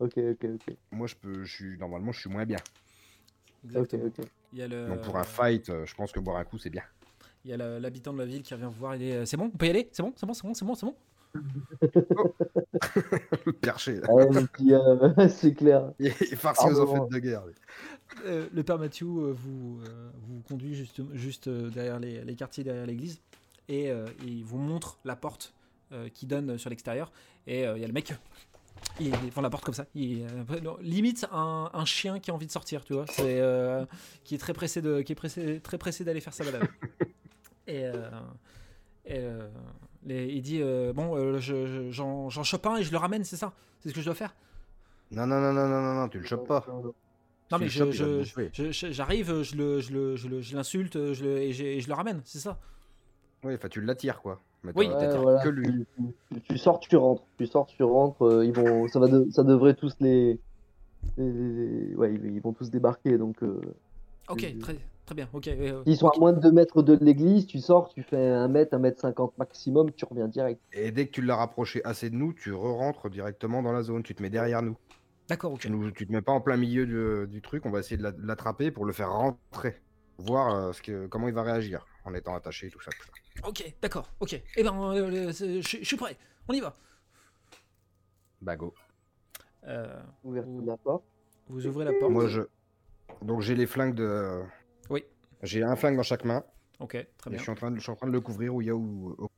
[0.00, 0.76] Ok, ok, ok.
[0.90, 2.58] moi je peux, je suis normalement je suis moins bien.
[3.64, 4.06] exactement.
[4.06, 4.26] ok.
[4.52, 6.58] Il y a le, Donc pour un fight, euh, je pense que boire un coup,
[6.58, 6.82] c'est bien.
[7.44, 8.96] il y a l'habitant de la ville qui revient vous voir.
[8.96, 9.88] Il est, euh, c'est bon, on peut y aller?
[9.92, 10.96] C'est bon, c'est bon, c'est bon, c'est bon, c'est bon?
[11.34, 11.42] Le
[13.60, 14.00] perché.
[14.08, 15.92] Ouais, puis, euh, c'est clair.
[15.98, 17.42] Il est farci aux enfants de guerre.
[18.26, 22.62] Euh, le père Mathieu euh, vous, euh, vous conduit juste, juste derrière les, les quartiers,
[22.62, 23.20] derrière l'église,
[23.68, 25.54] et euh, il vous montre la porte
[25.92, 27.10] euh, qui donne sur l'extérieur.
[27.46, 28.14] Et euh, il y a le mec,
[29.00, 29.86] il devant la porte comme ça.
[29.94, 33.06] Il, euh, non, limite un, un chien qui a envie de sortir, tu vois.
[33.08, 33.84] C'est euh,
[34.22, 36.68] qui est très pressé de, qui est pressé, très pressé d'aller faire sa balade.
[37.66, 38.10] et euh,
[39.06, 39.48] et, euh,
[40.04, 42.98] les- il dit euh, bon, euh, je- je- j'en j'en chope un et je le
[42.98, 43.52] ramène, c'est ça?
[43.80, 44.34] C'est ce que je dois faire?
[45.10, 46.64] Non, non, non, non, non, non, non, tu le chopes pas.
[46.68, 46.92] Non,
[47.48, 50.56] Tu mais le je- je- je- je- j'arrive, je le- je le- je le- je
[50.56, 52.58] l'insulte je le- et, je le ramène, c'est ça?
[53.44, 54.40] Oui, enfin, tu l'attires, quoi.
[54.62, 54.86] Mais Oui.
[54.86, 55.42] Ouais, t'attires voilà.
[55.42, 55.84] que lui.
[55.96, 57.22] Tu, tu- tu sors, tu rentres.
[57.36, 58.22] Tu sors, tu rentres.
[58.22, 60.40] euh, ils vont, ça, va de- ça devrait tous les.
[61.18, 63.18] les- les- ouais, ils ils vont tous débarquer.
[63.18, 63.60] Donc, euh,
[64.28, 65.48] Ok, très, très bien, ok.
[65.48, 67.46] euh, ils sont à moins de 2 mètres de l'église.
[67.46, 69.90] Tu sors, tu fais 1 mètre, 1 mètre 50 maximum.
[69.92, 70.60] Tu reviens direct.
[70.72, 74.02] Et dès que tu l'as rapproché assez de nous, tu re-rentres directement dans la zone.
[74.02, 74.76] Tu te mets derrière nous.
[75.28, 75.60] D'accord, ok.
[75.60, 77.64] Tu, nous, tu te mets pas en plein milieu du, du truc.
[77.66, 79.80] On va essayer de la- de l'attraper pour le faire rentrer.
[80.18, 82.90] Voir euh, ce que, comment il va réagir en étant attaché, tout ça.
[82.92, 83.48] tout ça.
[83.48, 84.40] Ok, d'accord, ok.
[84.56, 86.16] Eh ben, euh, euh, je suis prêt,
[86.48, 86.74] on y va.
[88.42, 88.74] Bah, go.
[89.66, 89.86] Euh,
[90.22, 91.04] Ouverture de la porte.
[91.48, 92.12] vous ouvrez la porte.
[92.12, 92.42] Moi, je.
[93.22, 94.42] Donc, j'ai les flingues de.
[95.44, 96.42] J'ai un flingue dans chaque main.
[96.80, 97.38] Ok, très bien.
[97.38, 98.70] je suis, en train de, je suis en train de le couvrir où il y
[98.70, 99.14] a où.
[99.18, 99.28] où-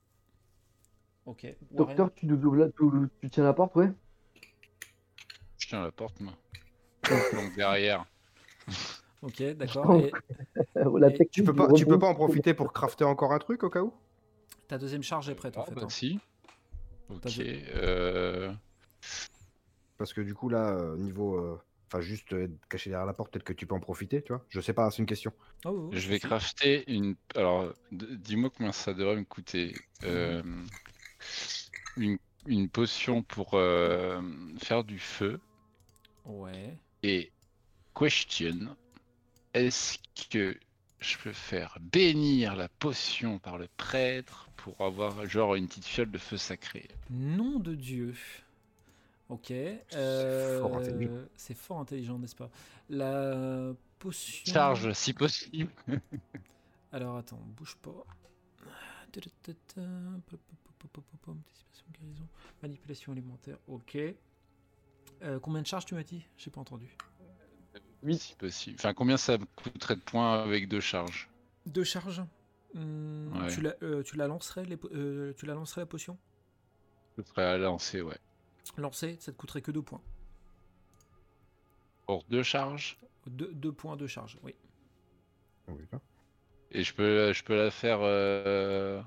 [1.27, 1.42] Ok.
[1.42, 1.57] Warren.
[1.73, 2.85] Docteur, tu nous ouvres la- tu,
[3.21, 3.90] tu tiens la porte, ouais
[5.59, 6.33] Je tiens la porte, moi.
[7.33, 8.07] Donc derrière.
[9.23, 9.97] Ok, d'accord.
[9.97, 10.12] Et
[10.75, 12.07] la Et technique Tu peux du pas, tu peux rebond.
[12.07, 13.92] pas en profiter pour crafter encore un truc au cas où?
[14.69, 15.75] Ta deuxième charge est prête en Ah, fait.
[15.75, 15.88] bah hein.
[15.88, 16.21] si.
[17.11, 17.21] Ok.
[17.23, 17.31] T'as
[17.75, 18.53] Euh...
[19.99, 21.37] Parce que du coup, là, euh, niveau.
[21.37, 24.22] euh, Enfin, juste euh, être caché derrière la porte, peut-être que tu peux en profiter,
[24.22, 24.44] tu vois.
[24.49, 25.33] Je sais pas, c'est une question.
[25.64, 27.14] Oh, oh, Je vais crafter une.
[27.37, 29.75] Alors, dis-moi combien ça devrait me coûter.
[30.05, 30.42] Euh,
[31.96, 34.20] Une, une potion pour euh,
[34.59, 35.40] faire du feu.
[36.25, 36.77] Ouais.
[37.03, 37.31] Et
[37.94, 38.77] question
[39.55, 40.59] est-ce que
[41.01, 46.11] je peux faire bénir la potion par le prêtre pour avoir genre une petite fiole
[46.11, 46.88] de feu sacré?
[47.11, 48.14] Nom de Dieu.
[49.29, 49.51] Ok.
[49.51, 51.11] euh, fort intelligent.
[51.37, 52.51] C'est fort intelligent, n'est-ce pas?
[52.89, 54.53] La potion.
[54.53, 55.73] Charge si possible.
[56.93, 58.07] Alors attends, bouge pas.
[61.29, 62.25] Anticipation, guérison,
[62.62, 63.99] manipulation alimentaire, ok.
[65.23, 66.25] Euh, combien de charges tu m'as dit?
[66.37, 66.87] J'ai pas entendu.
[68.12, 68.77] Si possible.
[68.79, 71.29] Enfin, combien ça me coûterait de points avec deux charges?
[71.67, 72.23] Deux charges?
[72.75, 73.49] Hmm, Ouais.
[73.49, 76.17] tu, la, euh, tu la lancerais les euh, Tu la lancerais la potion?
[77.19, 78.19] Je ferais à lancer, ouais.
[78.79, 80.02] Lancer, ça te coûterait que deux points.
[82.07, 84.55] Pour deux charges Deux, deux points de charge, oui.
[85.68, 86.00] Oui, là.
[86.70, 87.98] Et je peux, je peux la faire.
[88.02, 89.02] euh,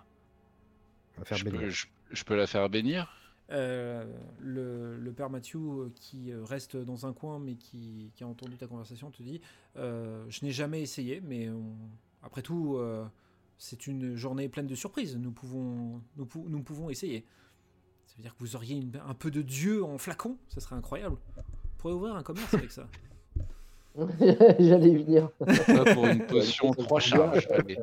[1.23, 1.59] faire je, bénir.
[1.61, 3.13] peux, je, je peux la faire bénir?
[3.51, 4.05] Euh,
[4.39, 8.57] le, le père Mathieu euh, qui reste dans un coin mais qui, qui a entendu
[8.57, 9.41] ta conversation te dit
[9.77, 11.75] euh, Je n'ai jamais essayé, mais on-
[12.21, 13.05] après tout, euh,
[13.57, 15.15] c'est une journée pleine de surprises.
[15.17, 17.25] Nous pouvons, nous, pou- nous pouvons essayer.
[18.09, 20.75] Ça veut dire que vous auriez une- un peu de Dieu en flacon Ce serait
[20.75, 21.17] incroyable.
[21.37, 21.41] On
[21.81, 22.87] pourrait ouvrir un commerce avec ça.
[24.59, 25.29] J'allais y venir.
[25.39, 27.47] Pas pour une potion, ça trois charges.
[27.51, 27.79] allez.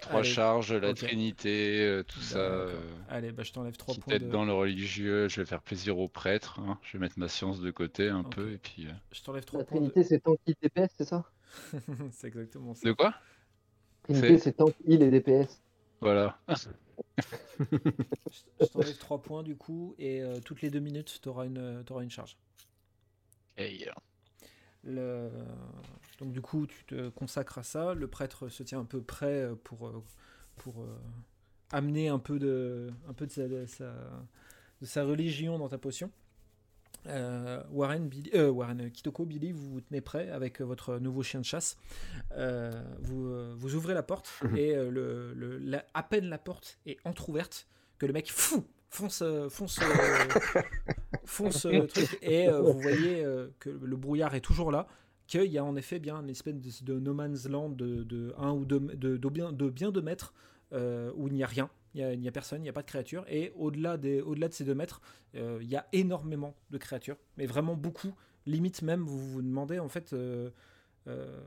[0.00, 0.94] Trois Allez, charges, la.
[0.94, 2.38] Trinité, euh, tout ça.
[2.38, 4.30] Euh, Allez, bah, je t'enlève 3 Quitte à points être de...
[4.30, 6.58] dans le religieux, je vais faire plaisir au prêtre.
[6.60, 6.78] hein.
[6.82, 8.86] Je vais mettre ma science de côté un peu et puis.
[8.86, 9.88] euh, Je t'enlève 3 La points de...
[9.90, 11.24] Trinité, c'est tank, heal, DPS, c'est ça?
[12.12, 12.88] C'est exactement ça.
[12.88, 13.14] De quoi?
[14.04, 15.60] Trinité, C'est- tank, heal et DPS.
[16.00, 16.38] Voilà.
[18.60, 21.82] Je t'enlève 3 points du coup, et euh, toutes les 2 minutes, tu auras une,
[21.84, 22.36] t'auras une charge.
[23.56, 23.92] Hey, euh,
[24.84, 25.30] Le...
[26.18, 27.94] Donc du coup, tu te consacres à ça.
[27.94, 30.02] Le prêtre se tient un peu prêt euh, pour, euh,
[30.56, 30.98] pour euh,
[31.72, 34.26] amener un peu de, un peu de, sa, de sa-
[34.80, 36.10] de sa religion dans ta potion.
[37.06, 41.40] Euh, Warren, Billy, euh, Warren, Kitoko, Billy, vous vous tenez prêt avec votre nouveau chien
[41.40, 41.76] de chasse.
[42.32, 46.38] Euh, vous, euh, vous ouvrez la porte et euh, le, le- la- à peine la
[46.38, 47.66] porte est entrouverte
[47.98, 49.84] que le mec fou, fonce, euh, fonce, euh,
[51.66, 54.86] euh, truc et euh, vous voyez euh, que le brouillard est toujours là,
[55.26, 58.52] qu'il y a en effet bien une espèce de, no man's land de, de un
[58.52, 60.34] ou deux, de, de bien, de bien deux mètres
[60.72, 62.82] euh, où il n'y a rien, il n'y a, n'y personne, il n'y a pas
[62.82, 65.00] de créature et au-delà des, au-delà de ces deux mètres,
[65.34, 68.14] euh, il y a énormément de créatures, mais vraiment beaucoup.
[68.46, 70.12] Limite même, vous vous demandez en fait.
[70.12, 70.50] euh,
[71.08, 71.40] euh,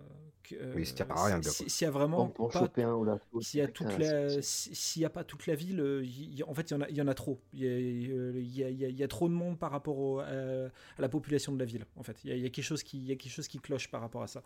[0.44, 2.60] que, euh, Oui, s'il y a pas rien, si- y a vraiment peut en pas
[2.60, 5.48] choper un ou la s'il y a toute la, si- s'il n'y a pas toute
[5.48, 7.14] la ville, euh, il y- en fait, il y en a, il y en a
[7.14, 7.40] trop.
[7.54, 10.20] Il y a, euh, il y a- y y trop de monde par rapport au-
[10.20, 11.86] à, à la population de la ville.
[11.96, 13.32] En fait, il y a, il y a quelque chose qui, il y a quelque
[13.32, 14.44] chose qui cloche par rapport à ça.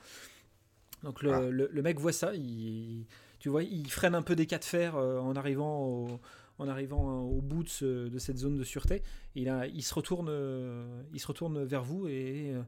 [1.04, 1.42] Donc le, Ah.
[1.50, 3.06] le- le mec voit ça, il,
[3.40, 6.20] tu vois, il freine un peu des cas de fer euh, en arrivant au,
[6.60, 9.04] en arrivant au bout de, ce- de cette zone de sûreté.
[9.36, 12.62] Il, a, il, se retourne, euh, il se retourne vers vous et euh,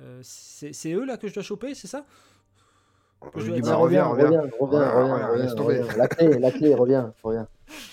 [0.00, 2.06] euh, c'est c'est eux là que je dois choper, c'est ça?
[3.36, 4.42] Je lui dis, bah, reviens, reviens, reviens.
[4.60, 5.80] reviens, reviens, Reviens, reviens, reviens, reviens, laisse tomber.
[5.80, 5.96] reviens.
[5.96, 7.48] La clé, la clé, reviens, reviens.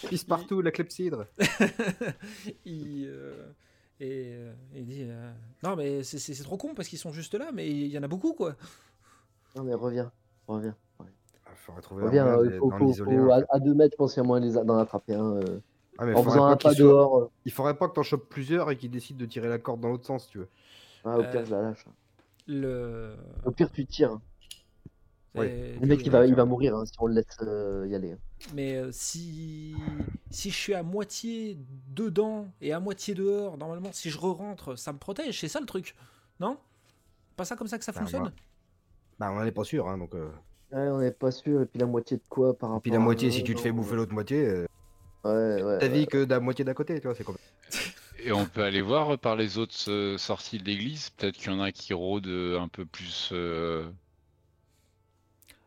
[0.09, 1.25] Pisse partout, la clepsydre.
[2.65, 3.33] il, euh,
[3.99, 5.31] et, euh, il dit euh,
[5.63, 8.07] Non, mais c'est trop con parce qu'ils sont juste là, mais il y en a
[8.07, 8.55] beaucoup quoi.
[9.55, 10.11] Non mais reviens,
[10.47, 10.75] reviens.
[10.99, 13.97] Il faudrait trouver Reviens, un moyen euh, de- faut, faut- faut- à, deux mètres, je
[13.97, 15.35] pense qu'il y a moyen de les a- d'en attraper un.
[15.35, 15.59] euh,
[15.99, 17.19] Ah, mais en faudrait faisant pas un pas qu'il soit- dehors.
[17.19, 19.81] euh, Il faudrait pas que t'en chopes plusieurs et qu'ils décident de tirer la corde
[19.81, 20.47] dans l'autre sens, si tu veux.
[21.03, 21.85] ah, au Euh, pire, je la lâche.
[22.47, 24.19] Le, Au pire, tu tires.
[25.35, 25.49] Ouais.
[25.49, 27.95] et- Le mec, il va, il va mourir hein, si on le laisse euh, y
[27.95, 28.15] aller.
[28.53, 29.75] Mais euh, si,
[30.29, 31.57] si je suis à moitié
[31.89, 35.39] dedans et à moitié dehors, normalement, si je re-rentre, ça me protège.
[35.39, 35.95] C'est ça le truc.
[36.39, 36.57] Non?
[37.37, 38.21] Pas ça comme ça que ça Bah, fonctionne?
[38.23, 38.31] moi-
[39.21, 40.13] Bah, on en est pas sûr, hein, donc.
[40.15, 40.29] euh,
[40.71, 41.61] Ouais, on n'est pas sûr.
[41.61, 43.55] Et puis la moitié de quoi par Et rapport puis la à- moitié, si tu
[43.55, 44.65] te fais bouffer l'autre moitié, euh,
[45.23, 45.79] Ouais, ouais.
[45.79, 45.89] ta ouais.
[45.89, 47.37] vie que de la moitié d'à côté, tu vois, c'est comme.
[48.23, 51.09] Et on peut aller voir par les autres euh, sorties de l'église.
[51.11, 53.91] Peut-être qu'il y en a qui rôdent euh, un peu plus, euh,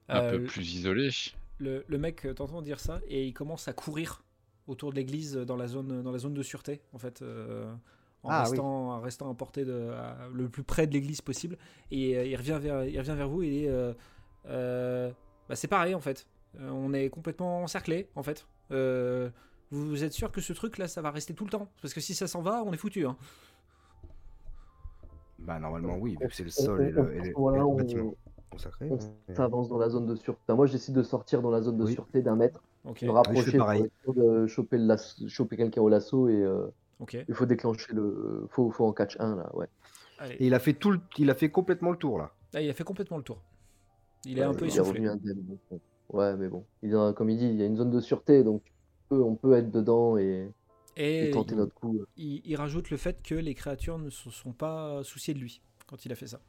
[0.08, 1.10] un Euh, peu plus isolés.
[1.58, 4.22] le, le mec euh, t'entend dire ça et il commence à courir
[4.66, 7.72] autour de l'église euh, dans la zone dans la zone de sûreté en fait euh,
[8.24, 8.50] en Ah, oui.
[8.50, 11.56] restant en restant à portée de à- le plus près de l'église possible
[11.90, 13.92] et euh, il revient vers il revient vers vous et euh,
[14.46, 15.10] euh,
[15.48, 16.26] bah, c'est pareil en fait
[16.60, 19.28] Euh, on est complètement encerclé en fait Euh,
[19.70, 21.68] vous, êtes sûr que ce truc là ça va rester tout le temps?
[21.82, 23.16] Parce que si ça s'en va on est foutu hein.
[25.38, 27.58] Bah, normalement, oui, vu que c'est le sol et on- le, et le- et voilà,
[27.58, 28.14] le on- bâtiment
[28.50, 28.88] consacré.
[28.90, 30.40] on mais- s'avance dans la zone de sûreté.
[30.46, 31.92] Enfin, moi, j'essaie de sortir dans la zone de Oui.
[31.92, 33.58] sûreté d'un mètre, ok me je rapprocher fais
[34.04, 34.78] pour de choper,
[35.28, 36.68] choper quelqu'un au lasso et euh,
[37.28, 38.46] il faut déclencher le.
[38.50, 39.66] Faut, faut en catch un là, ouais.
[40.18, 41.00] allez Et il a fait tout le...
[41.18, 42.32] il a fait complètement le tour là.
[42.54, 43.42] Ah, il a fait complètement le tour
[44.26, 45.08] il est Ouais, un peu il est revenu.
[46.10, 46.64] Ouais, mais bon.
[46.82, 48.62] Il a- comme il dit, il y a une zone de sûreté, donc
[49.10, 50.50] on peut, être dedans et,
[50.96, 52.00] et et tenter il- notre coup.
[52.16, 55.60] il, il rajoute le fait que les créatures ne se sont pas souciées de lui
[55.86, 56.40] quand il a fait ça.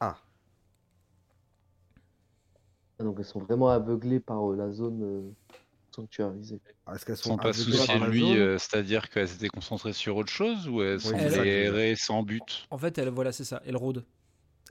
[0.00, 0.16] Ah,
[2.98, 5.30] Ah, Donc elles sont vraiment aveuglées par euh, la zone euh,
[5.96, 6.60] sanctuarisée.
[6.94, 10.30] est-ce qu'elles sont sont pas par de lui, euh, c'est-à-dire qu'elles étaient concentrées sur autre
[10.30, 11.42] chose ou elles sont dire.
[11.42, 12.66] errées sans but?
[12.70, 14.04] En fait, elle, voilà, c'est ça, elle rôde.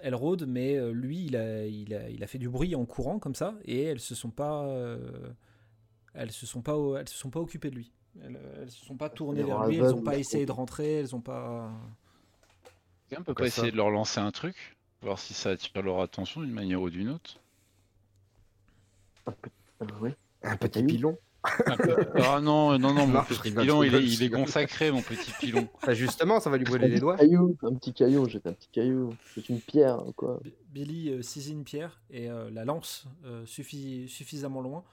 [0.02, 2.86] Elle rôde, mais euh, lui, il a, il, a, il a fait du bruit en
[2.86, 5.00] courant comme ça, et elles se sont pas, euh,
[6.14, 7.92] elles se sont pas, elles se sont pas occupées de lui.
[8.22, 11.16] Elles, elles se sont pas tournées vers lui, elles ont pas essayé de rentrer, elles
[11.16, 11.72] ont pas.
[13.18, 16.42] On peut pas essayer de leur lancer un truc Voir si ça attire leur attention
[16.42, 17.40] d'une manière ou d'une autre?
[19.28, 19.34] Ah,
[20.02, 20.12] oui.
[20.46, 24.32] Un petit pilon Ah non, non, non, mon Non, je petit pilon, il est, il
[24.32, 25.68] consacré, mon petit pilon.
[25.86, 27.18] Bah, Justement, ça va lui brûler les doigts.
[27.18, 29.16] caillou, un petit caillou, jette un petit caillou.
[29.34, 30.40] C'est une pierre, quoi.
[30.44, 34.84] B- Billy euh, saisit une pierre et euh, la lance euh, suffi- suffisamment loin.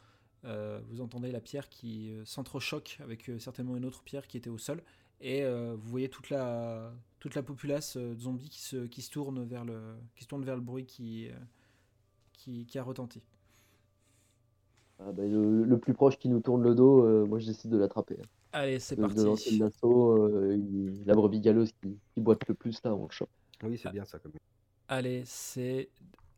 [0.45, 4.37] Euh, vous entendez la pierre qui euh, s'entrechoque avec euh, certainement une autre pierre qui
[4.37, 4.83] était au sol.
[5.21, 9.03] Et euh, vous voyez toute la, toute la populace euh, de zombies qui se, qui,
[9.03, 9.81] se tourne vers le,
[10.17, 11.33] qui se tourne vers le bruit qui, euh,
[12.33, 13.23] qui, qui a retenti.
[15.05, 17.71] Ah, bah, le, le plus proche qui nous tourne le dos, euh, moi je décide
[17.71, 18.17] de l'attraper.
[18.21, 18.27] hein.
[18.53, 19.59] Allez, c'est De, de lancer parti.
[19.59, 23.11] le lasso, euh, il- la brebis galeuse qui, qui boite le plus là, on le
[23.11, 23.31] chope.
[23.65, 24.19] Oui, c'est bien ça.
[24.19, 24.33] Comme...
[24.89, 25.89] Allez, c'est.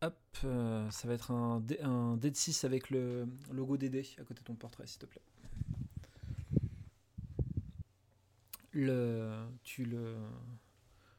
[0.01, 4.03] Hop, euh, ça va être un, dé, un dé de 6 avec le logo DD
[4.19, 5.21] à côté de ton portrait, s'il te plaît.
[8.71, 10.15] Le, tu le.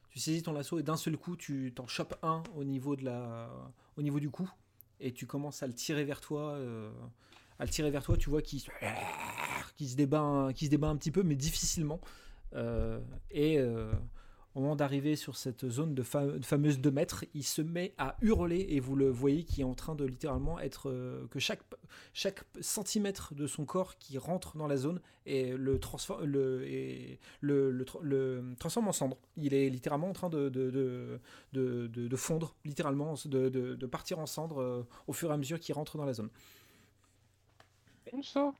[0.09, 3.05] Tu saisis ton lasso et d'un seul coup, tu t'en chopes un au niveau, de
[3.05, 3.49] la,
[3.97, 4.49] au niveau du cou
[4.99, 6.53] et tu commences à le tirer vers toi.
[6.53, 6.91] euh,
[7.59, 8.69] à le tirer vers toi, tu vois qu'il se-
[9.95, 11.99] débat, se débat un petit peu, mais difficilement.
[12.55, 12.99] Euh,
[13.31, 13.91] et euh,
[14.55, 17.93] au moment d'arriver sur cette zone de, fa- de fameuse 2 mètres, il se met
[17.97, 21.39] à hurler et vous le voyez qui est en train de littéralement être euh, que
[21.39, 21.61] chaque,
[22.61, 26.25] centimètre de son corps qui rentre dans la zone et le, transforme,
[28.87, 29.17] en cendre.
[29.35, 35.29] Il est littéralement en train de, de, fondre, littéralement, de, partir en cendre au fur
[35.29, 36.29] et à mesure qu'il rentre dans la zone.
[38.23, 38.53] Ça.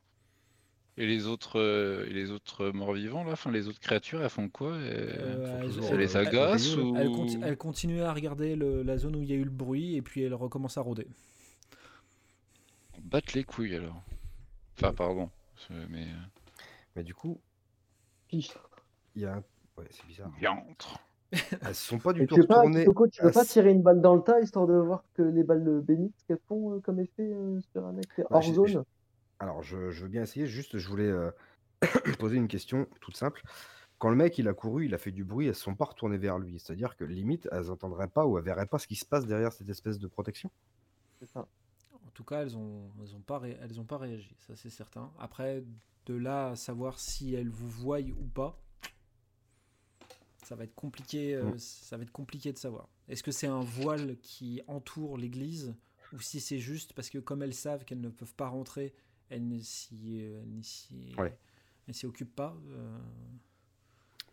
[0.96, 4.48] Et les autres, euh, et les autres morts-vivants, là, enfin les autres créatures, elles font
[4.48, 4.76] quoi?
[4.78, 8.56] Elles- Euh, toujours, Ça elle- les agace elle- ou Elle, conti- elle continue à regarder
[8.56, 10.80] le- la zone où il y a eu le bruit et puis elle recommence à
[10.80, 11.06] rôder.
[13.02, 14.02] Battre les couilles alors.
[14.76, 15.30] Enfin, pardon.
[15.88, 16.02] Mais.
[16.02, 16.16] euh,
[16.96, 17.40] Mais du coup,
[18.32, 18.44] il
[19.14, 19.44] y a un.
[19.76, 20.32] Ouais, c'est bizarre.
[20.40, 20.98] Yantre.
[21.62, 22.86] Elles se sont pas du tout tu veux pas, retournées.
[23.12, 25.44] Tu veux à pas tirer une balle dans le tas histoire de voir que les
[25.44, 28.84] balles bénites qu'elles font euh, comme effet euh, sur un mec Bah, hors zone?
[29.40, 30.46] Alors, je, je veux bien essayer.
[30.46, 31.30] Juste, je voulais euh,
[32.18, 33.42] poser une question toute simple.
[33.98, 35.86] quand le mec il a couru, il a fait du bruit, elles ne sont pas
[35.86, 36.58] retournées vers lui.
[36.60, 39.52] C'est-à-dire que limite, elles n'entendraient pas ou elles verraient pas ce qui se passe derrière
[39.52, 40.50] cette espèce de protection?
[41.20, 41.48] C'est ça.
[42.06, 44.70] En tout cas, elles ont, elles ont pas, ré- elles ont pas réagi, ça c'est
[44.70, 45.12] certain.
[45.18, 45.64] Après,
[46.06, 48.60] de là à savoir si elles vous voient ou pas,
[50.44, 51.34] ça va être compliqué.
[51.34, 51.58] euh, Mm.
[51.58, 52.88] Ça va être compliqué de savoir.
[53.08, 55.74] Est-ce que c'est un voile qui entoure l'église
[56.12, 58.94] ou si c'est juste parce que comme elles savent qu'elles ne peuvent pas rentrer,
[59.30, 60.42] elles ne s'y, euh,
[61.18, 61.32] Ouais.
[62.04, 62.56] occupent pas.
[62.70, 62.98] euh,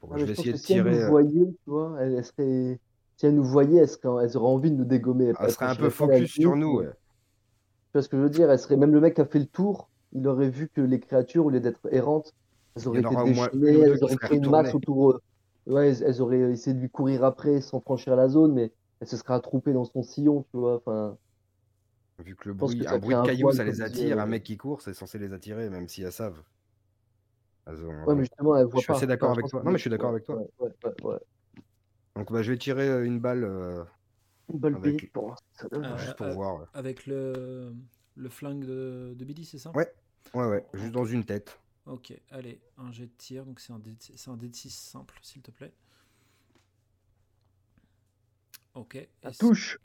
[0.01, 0.91] Bon, Ouais, je vais essayer de si tirer.
[0.91, 2.79] nous euh, voyaient, tu vois, elles, elles seraient...
[3.17, 5.33] si elles nous voyaient, elles, seraient- elles auraient envie de nous dégommer.
[5.41, 6.77] Elle serait un peu focus sur nous.
[6.79, 6.89] ouais.
[7.91, 8.51] Tu vois ce que je veux dire?
[8.51, 8.77] Elle serait...
[8.77, 11.49] Même le mec qui a fait le tour, il aurait vu que les créatures, au
[11.49, 12.31] lieu d'être errantes,
[12.75, 15.11] elles auraient été déchaînées, elles auraient créé une masse autour.
[15.11, 15.21] euh,
[15.67, 19.07] Ouais, elles, elles auraient essayé de lui courir après sans franchir la zone, mais elles
[19.07, 20.75] se seraient attroupées dans son sillon, tu vois.
[20.77, 21.17] Enfin,
[22.19, 24.19] Vu que le bruit, que un bruit de cailloux, ça les attire.
[24.19, 26.41] Un euh, mec qui court, c'est censé les attirer, même si elles savent.
[27.67, 28.95] Elles ont- ouais, mais justement, elles voient Je suis pas.
[28.97, 29.61] assez d'accord avec toi.
[29.63, 30.37] Non, mais je suis d'accord ouais, avec toi.
[30.37, 31.19] Ouais, ouais, ouais, ouais.
[32.15, 33.83] Donc bah, je vais tirer euh, une balle euh,
[34.53, 35.97] Une balle Avec- pour ça donne.
[35.97, 36.59] Juste pour euh, voir.
[36.61, 36.65] ouais.
[36.73, 37.73] avec le,
[38.15, 39.71] le flingue de, de Billy, c'est ça?
[39.75, 39.91] Ouais.
[40.33, 41.59] Ouais, ouais, juste dans une tête.
[41.85, 43.95] Ok, allez, un jet de tir, donc c'est un dé
[44.27, 45.73] un dé de 6 simple, s'il te plaît.
[48.73, 48.97] Ok.
[49.21, 49.79] Ça est-ce- touche.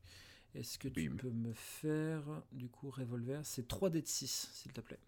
[0.54, 1.16] Est-ce que tu Oui.
[1.16, 2.22] peux me faire,
[2.52, 3.40] du coup, revolver?
[3.44, 4.98] C'est 3 dés de 6, s'il te plaît.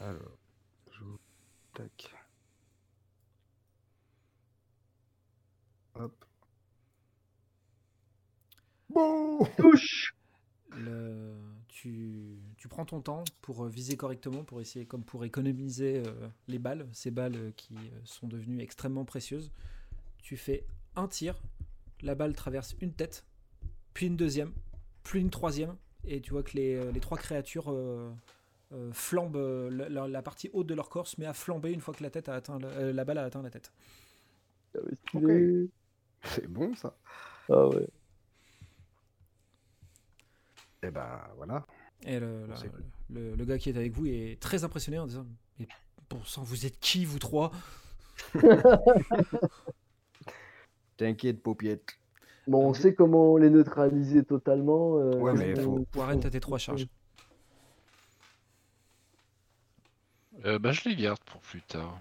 [0.00, 0.38] Alors,
[0.90, 1.04] je...
[1.74, 2.10] tac.
[5.94, 6.24] Hop.
[8.88, 10.14] Bon Touche.
[10.70, 11.34] Le-
[11.68, 16.28] tu, tu prends ton temps pour euh, viser correctement, pour essayer, comme pour économiser euh,
[16.48, 19.52] les balles, ces balles euh, qui sont devenues extrêmement précieuses.
[20.22, 20.66] Tu fais
[20.96, 21.42] un tir,
[22.02, 23.24] la balle traverse une tête,
[23.96, 24.52] puis une deuxième,
[25.04, 25.74] puis une troisième,
[26.04, 28.12] et tu vois que les, euh, les trois créatures euh,
[28.74, 32.02] euh, flambent, la, partie haute de leur corps se met à flamber une fois que
[32.02, 33.72] la, tête a atteint le- euh, la balle a atteint la tête.
[34.76, 34.82] Ah.
[36.24, 36.94] C'est bon ça
[37.48, 37.88] Ah ouais.
[40.82, 41.66] Et ben voilà.
[42.02, 42.28] Et la-
[43.08, 45.24] le- le gars qui est avec vous est très impressionné en disant
[45.58, 45.68] Mais
[46.10, 47.50] bon sang, vous êtes qui, vous trois?
[50.98, 51.98] T'inquiète, paupiette.
[52.46, 54.98] Bon, on sait comment les neutraliser totalement.
[54.98, 56.86] euh, Ouais, mais on- faut- Warren, t'as tes trois charges.
[60.44, 61.98] Euh, bah, je les garde pour plus tard.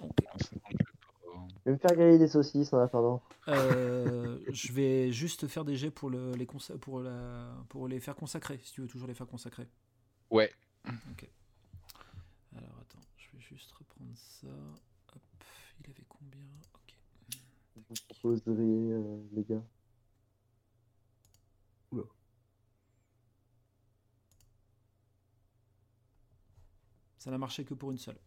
[0.00, 0.10] Ok.
[0.40, 3.20] Je vais me faire griller des saucisses en attendant.
[3.48, 8.00] Euh, je vais juste faire des jets pour, le- les, consa- pour, la, pour les
[8.00, 9.66] faire consacrer, si tu veux toujours les faire consacrer.
[10.30, 10.50] Ouais.
[12.56, 14.46] Alors attends, je vais juste reprendre ça.
[15.14, 15.20] Hop,
[15.84, 16.40] il avait combien
[16.74, 16.94] Ok.
[17.76, 17.82] Vous
[18.18, 19.62] proposeriez, euh, les gars.
[27.18, 28.18] Ça n'a marché que pour une seule.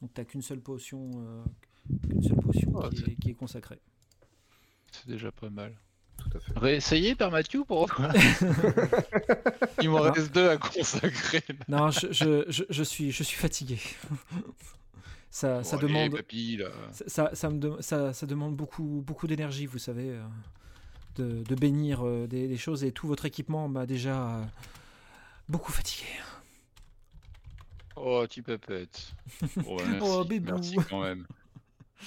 [0.00, 1.44] Donc t'as qu'une seule potion, euh,
[2.08, 3.80] qu'une seule potion Oh, qui, est, qui est consacrée.
[4.92, 5.76] C'est déjà pas mal.
[6.18, 6.52] Tout à fait.
[6.58, 7.88] Réessayez par Mathieu pour.
[9.82, 10.10] Il m'en Ah.
[10.12, 11.42] reste deux à consacrer.
[11.48, 11.54] là.
[11.68, 13.78] Non, je, je, je, je suis, je suis fatigué.
[15.30, 16.16] Ça, ça Bon, allez, demande.
[16.16, 16.70] papy, là.
[16.92, 20.22] Ça, ça, ça me de- ça, ça demande beaucoup, beaucoup d'énergie, vous savez, euh,
[21.16, 24.44] de, de bénir euh, des, des choses et tout votre équipement m'a déjà euh,
[25.48, 26.06] beaucoup fatigué.
[27.96, 29.12] Oh, tu pépette.
[29.66, 30.06] Oh, bah, merci.
[30.10, 30.52] Oh, bébou.
[30.52, 31.26] Merci quand même.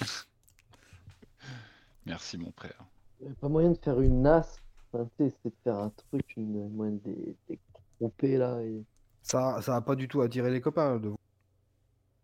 [2.06, 2.84] Merci, mon frère.
[3.20, 4.58] Il n'y a pas moyen de faire une nasse.
[4.92, 7.58] Enfin, c'est de faire un truc, une moyen de des, des
[7.98, 8.60] tromper là.
[8.62, 8.82] Et...
[9.22, 11.18] Ça, ça a pas du tout attiré les copains de vous.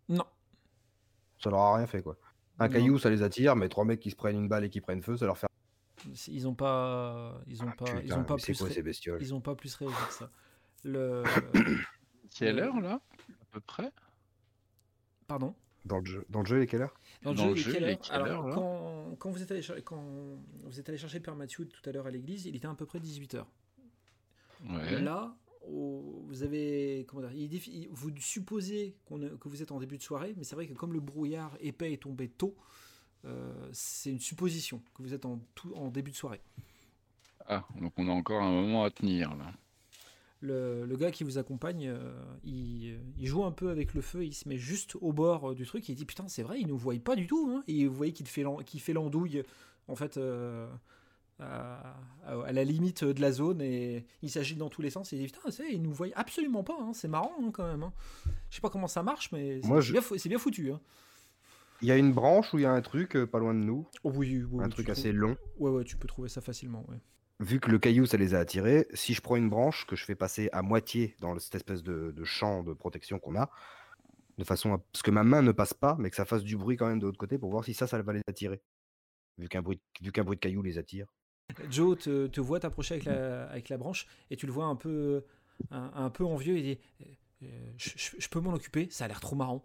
[0.09, 0.25] Non.
[1.43, 2.17] Ça leur a rien fait quoi.
[2.59, 2.73] Un Non.
[2.73, 5.03] caillou, ça les attire, mais trois mecs qui se prennent une balle et qui prennent
[5.03, 5.47] feu, ça leur fait.
[6.29, 8.83] Ils ont pas, ils ont Ah, pas, putain, ils ont pas plus, quoi ré- ces
[8.83, 10.31] bestioles ils ont pas plus réagi que ça.
[10.85, 11.23] Le,
[12.35, 13.01] Quelle heure, là
[13.41, 13.91] À peu près?
[15.27, 15.55] Pardon?
[15.85, 16.95] dans le, jeu, dans le jeu, il est quelle heure?
[17.23, 17.99] Dans le Dans jeu, quelle heure?
[18.11, 20.03] Alors, quand, quand vous êtes allé quand
[20.65, 22.85] vous êtes allé chercher Père Mathieu tout à l'heure à l'église, il était à peu
[22.85, 23.45] près 18h.
[24.69, 25.01] Ouais.
[25.01, 25.35] Là,
[25.71, 27.05] vous avez.
[27.09, 30.67] Comment dire, il Vous supposez que vous êtes en début de soirée, mais c'est vrai
[30.67, 32.57] que comme le brouillard épais est tombé tôt,
[33.25, 36.41] euh, c'est une supposition que vous êtes en, tout, en début de soirée.
[37.47, 39.53] Ah, donc on a encore un moment à tenir, là.
[40.41, 42.13] Le, le gars qui vous accompagne, euh,
[42.45, 45.55] il, il joue un peu avec le feu, il se met juste au bord euh,
[45.57, 47.51] du truc il dit Putain, c'est vrai, il nous voit pas du tout.
[47.51, 47.65] hein.
[47.67, 49.43] Et vous voyez qu'il fait l'andouille,
[49.89, 50.69] en fait, euh,
[51.41, 55.13] à, à- la limite de la zone et il s'agite dans tous les sens.
[55.13, 56.93] Et il dit Putain, nous voit absolument pas, hein.
[56.95, 57.83] c'est marrant hein, quand même.
[57.83, 57.93] hein.
[58.51, 60.73] Je sais pas comment ça marche, mais c'est je- bien, foutu.
[61.81, 63.61] Il y a une branche où il y a un truc euh, pas loin de
[63.61, 65.37] nous, Oh oui, oui, un truc assez trouves- long.
[65.59, 66.85] Ouais, ouais, tu peux trouver ça facilement.
[66.89, 66.97] ouais.
[67.41, 70.05] Vu que le caillou, ça les a attirés, si je prends une branche que je
[70.05, 73.49] fais passer à moitié dans cette espèce de, de champ de protection qu'on a,
[74.39, 76.57] De façon à ce que ma main ne passe pas, mais que ça fasse du
[76.57, 78.61] bruit quand même de l'autre côté pour voir si ça, ça va les attirer.
[79.37, 81.07] Vu qu'un bruit, vu qu'un bruit de caillou les attire.
[81.71, 84.77] Joe te, te voit t'approcher avec la, avec la branche et tu le vois un
[84.77, 85.25] peu,
[85.71, 86.59] un, un peu envieux.
[86.59, 86.79] Il dit
[87.43, 87.47] euh,
[87.77, 89.63] je, je- je peux m'en occuper, ça a l'air trop marrant.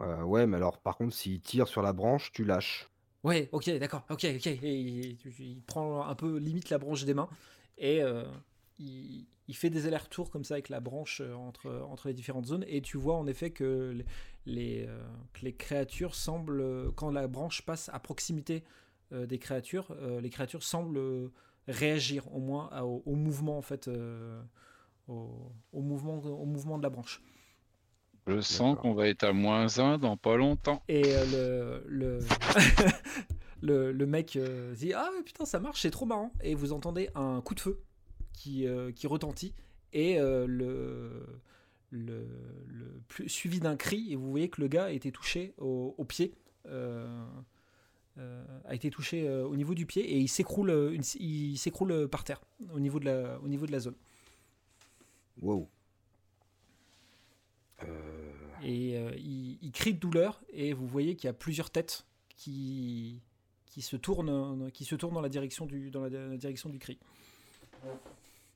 [0.00, 2.88] Euh, ouais, mais alors par contre, s'il tire sur la branche, tu lâches.
[3.24, 4.46] Ouais, ok, d'accord, ok, ok.
[4.46, 7.28] Et il, il prend un peu limite la branche des mains
[7.78, 8.24] et euh,
[8.78, 12.64] il, il fait des allers-retours comme ça avec la branche entre, entre les différentes zones.
[12.68, 14.04] Et tu vois en effet que les,
[14.46, 14.88] les,
[15.32, 18.62] que les créatures semblent, quand la branche passe à proximité
[19.12, 21.32] des créatures, euh, les créatures semblent euh,
[21.68, 24.40] réagir au moins à- au, au mouvement en fait, euh,
[25.08, 27.22] au, au mouvement, au mouvement de la branche.
[28.26, 30.82] Je sens qu'on va être à moins 1 dans pas longtemps.
[30.88, 32.18] Et euh, le, le,
[33.62, 36.32] le, le mec euh, dit Ah putain, ça marche, c'est trop marrant.
[36.42, 37.80] Et vous entendez un coup de feu
[38.32, 39.54] qui, euh, qui retentit
[39.92, 41.40] et euh, le,
[41.90, 42.26] le,
[42.66, 44.12] le plus, suivi d'un cri.
[44.12, 46.34] Et vous voyez que le gars a été touché au, au pied.
[48.18, 51.56] Euh, a été touché euh, au niveau du pied et il s'écroule euh, une- il
[51.58, 52.40] s'écroule par terre
[52.72, 53.94] au niveau de la, au niveau de la zone.
[55.42, 55.68] Wow.
[57.84, 61.70] Euh, Et euh, il, il crie de douleur et vous voyez qu'il y a plusieurs
[61.70, 62.06] têtes
[62.36, 63.20] qui,
[63.66, 66.78] qui, se, tournent, qui se tournent dans la direction du, dans la, la direction du
[66.78, 66.98] cri.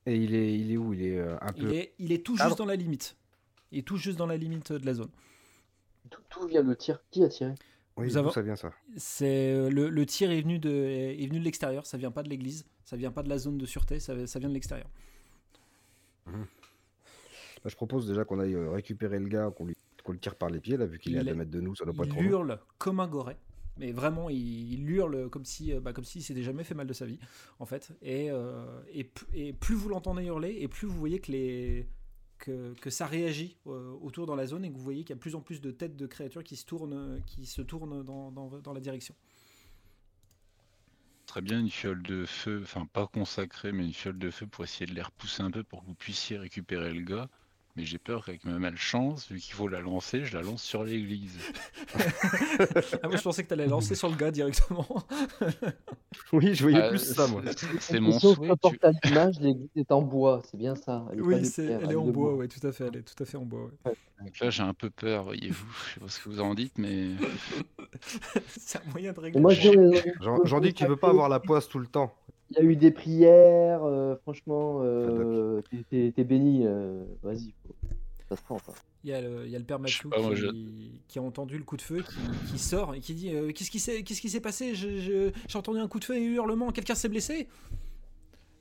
[0.07, 0.93] Et il est, il est où?
[0.93, 1.73] Il est euh, un Il peu.
[1.73, 3.15] est, il est tout Ah juste dans la limite.
[3.71, 5.11] Il est tout juste dans la limite de la zone.
[6.09, 6.99] D'où d'où vient le tir?
[7.11, 7.53] Qui a tiré?
[7.97, 11.43] Oui, ça vient ça C'est euh, le, le tir est venu de est venu de
[11.45, 11.85] l'extérieur.
[11.85, 12.65] Ça vient pas de l'église.
[12.85, 13.99] Ça vient pas de la zone de sûreté.
[13.99, 14.87] Ça, ça vient de l'extérieur.
[16.25, 19.75] Bah, Je propose déjà qu'on aille euh, récupérer le gars, qu'on lui...
[20.03, 21.51] qu'on le tire par les pieds, là, vu qu'il est à Il 2 est- mètres
[21.51, 22.29] de nous, ça doit pas être Il long.
[22.29, 23.37] hurle comme un goret.
[23.77, 26.87] Mais vraiment, il, il hurle comme si, euh, bah, comme s'il s'était jamais fait mal
[26.87, 27.19] de sa vie,
[27.59, 27.91] en fait.
[28.01, 28.81] Et, euh,
[29.33, 31.87] et plus vous l'entendez hurler, et plus vous voyez que, les,
[32.41, 35.21] que, ça réagit euh, autour dans la zone, et que vous voyez qu'il y a
[35.21, 38.59] plus en plus de têtes de créatures qui se tournent, qui se tournent dans, dans,
[38.59, 39.15] dans la direction.
[41.25, 44.65] Très bien une fiole de feu, enfin pas consacrée, mais une fiole de feu pour
[44.65, 47.29] essayer de les repousser un peu pour que vous puissiez récupérer le gars.
[47.77, 50.83] Mais j'ai peur qu'avec ma malchance, vu qu'il faut la lancer, je la lance sur
[50.83, 51.37] l'église.
[53.03, 54.87] Ah, moi, je pensais que tu allais lancer sur le gars directement.
[56.33, 57.41] Oui, je voyais Ah, plus ça, moi.
[57.79, 58.49] c'est- mon souhait.
[58.63, 61.05] tu- à l'image, l'église est en bois, c'est bien ça.
[61.13, 62.87] Elle oui, elle est en bois, ouais, tout à fait.
[62.87, 63.69] Elle est tout à fait en bois.
[63.85, 63.93] ouais.
[64.21, 65.65] Donc là, j'ai un peu peur, voyez-vous.
[65.87, 67.11] Je sais pas ce que vous en dites, mais
[68.47, 69.41] c'est un moyen de régler.
[70.19, 72.13] J'en j'en dis que tu veux pas avoir la poisse tout le temps.
[72.51, 76.65] Il y a eu des prières, euh, franchement, euh, t'es- t'es t'es béni.
[76.65, 77.75] euh, Vas-y, faut-
[78.29, 78.61] ça se tente.
[78.69, 78.73] hein.
[79.03, 81.21] Il y a le, il y a le père Mathieu pas, moi, qui, qui a
[81.23, 83.79] entendu le coup de feu, qui, qui sort et qui dit euh, Qu'est-ce qui
[84.29, 84.75] s'est passé?
[84.75, 87.47] J'ai entendu un coup de feu et hurlement, quelqu'un s'est blessé?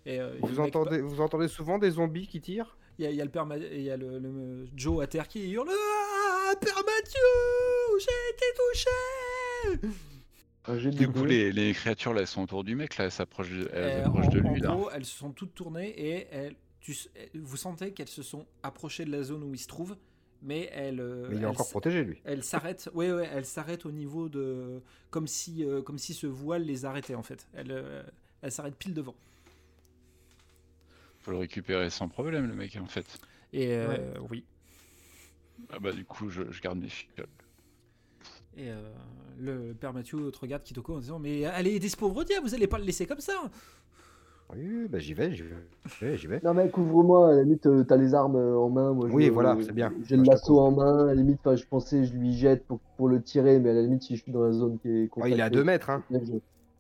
[0.06, 2.76] Et, euh, Vous entendez, vous entendez souvent des zombies qui tirent?
[2.98, 5.02] Il y, a, il y a le père Ma- il y a le, le- Joe
[5.02, 9.90] à terre qui hurle Ah, Père Mathieu J'ai été touché
[10.94, 13.70] du coup, les, les créatures là, elles sont autour du mec, là, elles s'approchent de,
[13.72, 14.78] elles Euh, s'approchent en, de en lui, là.
[14.78, 18.46] gros, elles se sont toutes tournées et elles, tu, s- vous sentez qu'elles se sont
[18.62, 19.96] approchées de la zone où il se trouve,
[20.42, 21.00] mais elles.
[21.00, 22.22] euh, Mais il est elles encore protégé, lui.
[22.24, 26.26] Elle s'arrête, ouais, ouais, elle s'arrête au niveau de, comme si, euh, comme si ce
[26.26, 27.48] voile les arrêtait en fait.
[27.54, 28.02] Elle, euh,
[28.42, 29.16] elle s'arrête pile devant.
[31.20, 33.20] Faut le récupérer sans problème, le mec, en fait.
[33.52, 34.44] Et euh, oui.
[35.70, 37.26] Ah bah, du coup, je, je garde mes fioles.
[38.56, 38.90] Et euh,
[39.38, 42.54] le père Mathieu te regarde Kitoko en disant mais allez aider ce pauvre diable, vous
[42.54, 43.32] allez pas le laisser comme ça.
[44.52, 46.40] Oui, bah j'y vais, j'y vais, j'y vais.
[46.42, 48.92] Non, mais couvre-moi, à la limite, euh, t'as les armes euh, en main.
[48.92, 49.92] Moi, Oui, voilà, c'est bien.
[50.04, 52.80] J'ai le lasso en main, à la limite, enfin, je pensais, je lui jette pour,
[52.96, 55.08] pour le tirer, mais à la limite, si je suis dans la zone qui est
[55.16, 56.02] Ouais, il est à contactée, 2 mètres, hein.
[56.10, 56.16] je-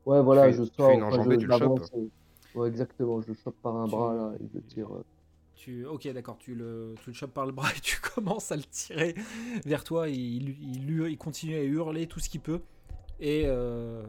[0.04, 0.88] Ouais, voilà, fais- je tu sors.
[0.88, 1.60] fais une enfin, enjambée, je- tu le chopes.
[1.60, 4.62] j'avance, euh, Ouais, exactement, je le chope par un Tu- bras, là, et je le
[4.64, 4.88] tire.
[4.92, 5.04] euh.
[5.60, 8.56] Tu, ok, d'accord, tu le, tu le chopes par le bras et tu commences à
[8.56, 9.14] le tirer
[9.66, 10.08] vers toi.
[10.08, 12.60] Et il, il, il continue à hurler tout ce qu'il peut.
[13.20, 14.02] Et euh,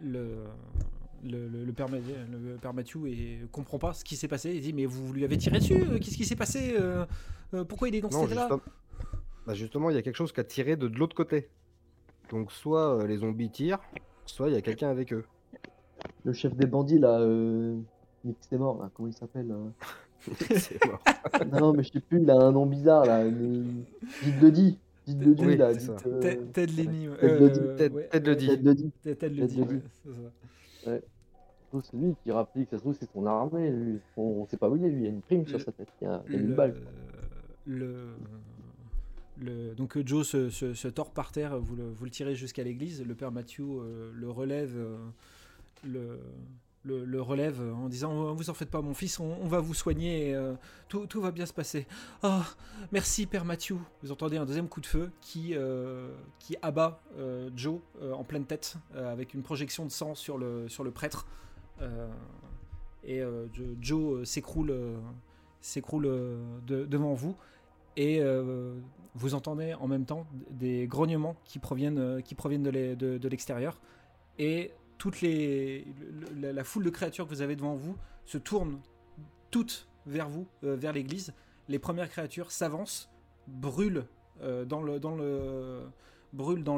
[0.00, 0.44] le,
[1.24, 4.54] le, le, le père, le père Mathieu et comprend pas ce qui s'est passé.
[4.54, 7.04] Il dit Mais vous lui avez tiré dessus euh, Qu'est-ce qui s'est passé euh,
[7.54, 8.48] euh, Pourquoi il est dans Non, cet état-là?
[8.48, 8.74] justement...
[9.44, 11.48] Bah, justement, il y a quelque chose qui a tiré de, de l'autre côté.
[12.30, 13.80] Donc, soit euh, les zombies tirent,
[14.24, 15.24] soit il y a quelqu'un avec eux.
[16.22, 17.76] Le chef des bandits, là, euh...
[18.24, 19.52] Nick, c'est mort, là, comment il s'appelle
[20.58, 21.02] C'est mort.
[21.52, 23.24] Non, mais je sais plus, il a un nom bizarre, là.
[23.28, 24.78] Dites le dit.
[25.06, 25.68] Dites le dit, Oui, là.
[26.06, 26.20] euh,
[26.52, 27.08] Ted- Lenny.
[27.18, 28.46] Ted Lenny, Ted- ouais, Ted le dit.
[28.48, 28.90] Ted le dit.
[29.02, 29.60] Ted- le dit,
[30.86, 31.02] ouais,
[31.82, 33.70] c'est lui qui rappelle que ça se trouve, c'est son armée.
[33.70, 33.98] Lui.
[34.16, 35.00] On, sait pas où il est, lui.
[35.00, 35.88] Il y a une prime sur Le- sa tête.
[36.00, 36.74] Il y a, il y a une le, balle.
[37.66, 37.94] le,
[39.40, 42.34] le- donc euh, Joe se, se- se tord par terre, vous le, vous le tirez
[42.34, 44.96] jusqu'à l'église, le père Mathieu euh, le relève, euh,
[45.86, 46.18] le,
[46.88, 50.30] le, relève en disant oh, Vous en faites pas, mon fils, on, va vous soigner,
[50.30, 50.52] et,
[50.88, 51.86] tout, tout, va bien se passer.
[52.22, 52.40] Oh,
[52.92, 53.76] merci, Père Mathieu.
[54.02, 55.54] Vous entendez un deuxième coup de feu qui,
[56.38, 57.00] qui abat
[57.54, 57.80] Joe
[58.12, 61.26] en pleine tête avec une projection de sang sur le, sur le prêtre.
[63.04, 63.22] et
[63.80, 64.74] Joe s'écroule
[65.60, 66.08] s'écroule
[66.66, 67.36] devant vous
[67.96, 68.22] et
[69.14, 73.80] vous entendez en même temps des grognements qui proviennent, qui proviennent de l'extérieur
[74.38, 75.86] et toutes les,
[76.36, 77.96] la, foule de créatures que vous avez devant vous
[78.26, 78.80] se tourne
[79.50, 81.32] toutes vers vous, euh, vers l'église.
[81.68, 83.08] Les premières créatures s'avancent,
[83.46, 84.04] brûlent
[84.42, 85.16] euh, dans le dans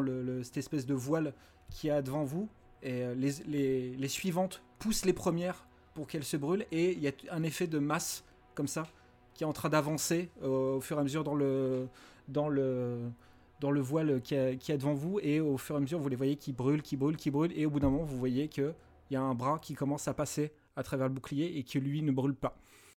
[0.01, 1.35] le cette espèce de voile
[1.71, 2.49] qui a devant vous
[2.83, 7.13] et euh, les, suivantes poussent les premières pour qu'elles se brûlent et il y a
[7.31, 8.87] un effet de masse comme ça
[9.35, 11.89] qui est en train d'avancer au fur et à mesure dans le
[12.29, 13.11] dans le
[13.61, 16.17] dans le voile qui est devant vous et au fur et à mesure vous les
[16.17, 18.75] voyez qui brûlent, qui brûlent, qui brûlent et au bout d'un moment vous voyez qu'il
[19.11, 22.03] y a un bras qui commence à passer à travers le bouclier et que lui
[22.03, 22.57] ne brûle pas.